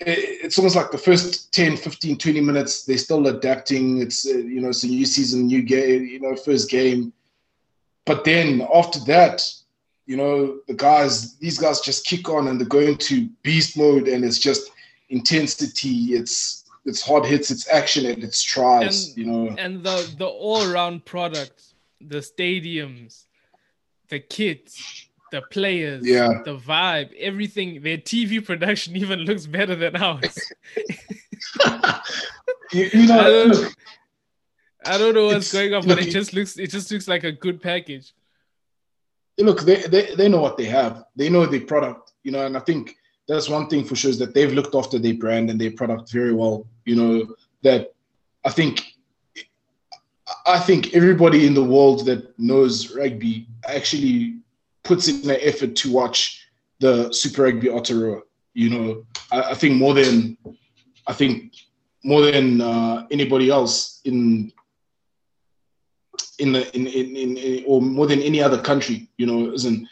[0.00, 4.60] it's almost like the first 10 15 20 minutes they're still adapting it's uh, you
[4.60, 7.12] know it's a new season new game you know first game
[8.04, 9.48] but then after that
[10.06, 14.08] you know the guys these guys just kick on and they're going to beast mode
[14.08, 14.70] and it's just
[15.08, 20.14] intensity it's it's hard hits it's action and it's tries and, you know and the
[20.18, 23.24] the all-around product the stadiums
[24.08, 26.42] the kits the players, yeah.
[26.44, 27.82] the vibe, everything.
[27.82, 30.38] Their TV production even looks better than ours.
[32.72, 33.76] you, you, know, I don't,
[34.86, 37.32] I don't know what's going on, but it just looks it just looks like a
[37.32, 38.14] good package.
[39.38, 41.04] Look, they, they they know what they have.
[41.16, 44.18] They know the product, you know, and I think that's one thing for sure is
[44.18, 46.66] that they've looked after their brand and their product very well.
[46.84, 47.94] You know that
[48.44, 48.84] I think
[50.46, 54.36] I think everybody in the world that knows rugby actually
[54.82, 56.46] puts in an effort to watch
[56.78, 58.22] the Super Rugby Aotearoa.
[58.52, 60.36] You know, I, I think more than
[61.06, 61.54] I think
[62.04, 64.52] more than uh, anybody else in
[66.38, 69.08] in the in, in, in, or more than any other country.
[69.16, 69.88] You know, isn't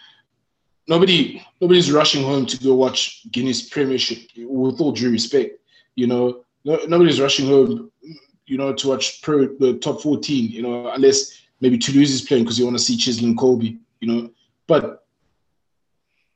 [0.89, 4.19] nobody nobody's rushing home to go watch Guinness Premiership.
[4.37, 5.59] With all due respect,
[5.95, 7.91] you know, no, nobody's rushing home,
[8.47, 10.51] you know, to watch pro the top fourteen.
[10.51, 13.79] You know, unless maybe Toulouse is playing because you want to see Cheslin Kolbe.
[14.01, 14.31] You know,
[14.67, 15.05] but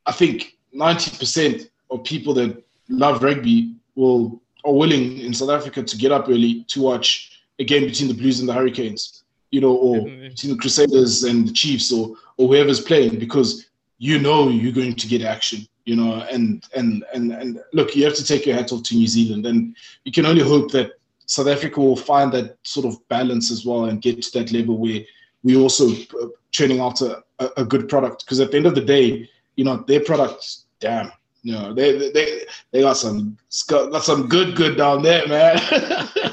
[0.07, 5.83] I think ninety percent of people that love rugby will are willing in South Africa
[5.83, 9.23] to get up early to watch a game between the Blues and the Hurricanes,
[9.57, 10.29] you know, or mm-hmm.
[10.29, 13.65] between the Crusaders and the Chiefs or or whoever's playing because
[13.97, 18.05] you know you're going to get action, you know, and and and and look, you
[18.05, 20.91] have to take your hat off to New Zealand, and you can only hope that
[21.25, 24.77] South Africa will find that sort of balance as well and get to that level
[24.77, 25.01] where
[25.43, 27.23] we also uh, churning out a,
[27.57, 29.27] a good product because at the end of the day,
[29.57, 31.11] you know, their product, damn,
[31.43, 33.39] you know, they they they got some
[33.69, 35.57] got some good good down there, man.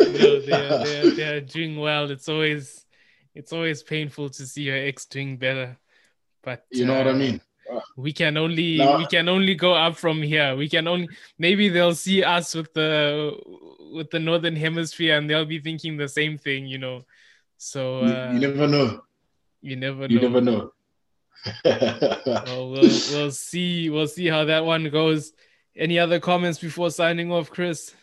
[0.00, 2.10] no, they're, they're, they're doing well.
[2.10, 2.84] It's always
[3.34, 5.76] it's always painful to see your ex doing better,
[6.42, 7.40] but you know uh, what I uh, mean.
[7.96, 8.98] We can only no.
[8.98, 10.54] we can only go up from here.
[10.54, 13.36] We can only maybe they'll see us with the
[13.92, 17.04] with the northern hemisphere and they'll be thinking the same thing, you know.
[17.56, 19.02] So uh, you, you never know.
[19.62, 20.14] You never know.
[20.14, 20.72] You never know.
[21.64, 25.32] well, we'll we'll see we'll see how that one goes.
[25.76, 27.94] Any other comments before signing off, Chris?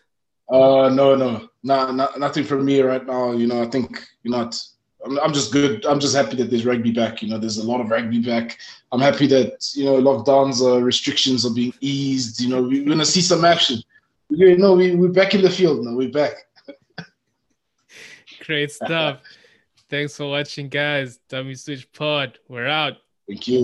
[0.49, 3.31] Uh, no, no, no, no nothing for me right now.
[3.31, 4.59] You know, I think you're not.
[5.05, 5.85] I'm, I'm just good.
[5.85, 7.21] I'm just happy that there's rugby back.
[7.21, 8.57] You know, there's a lot of rugby back.
[8.91, 12.41] I'm happy that you know lockdowns, uh, restrictions are being eased.
[12.41, 13.81] You know, we're gonna see some action.
[14.29, 15.95] You know, we we're back in the field now.
[15.95, 16.33] We're back.
[18.45, 19.21] Great stuff.
[19.89, 21.19] Thanks for watching, guys.
[21.27, 22.39] Dummy Switch Pod.
[22.47, 22.93] We're out.
[23.27, 23.59] Thank you.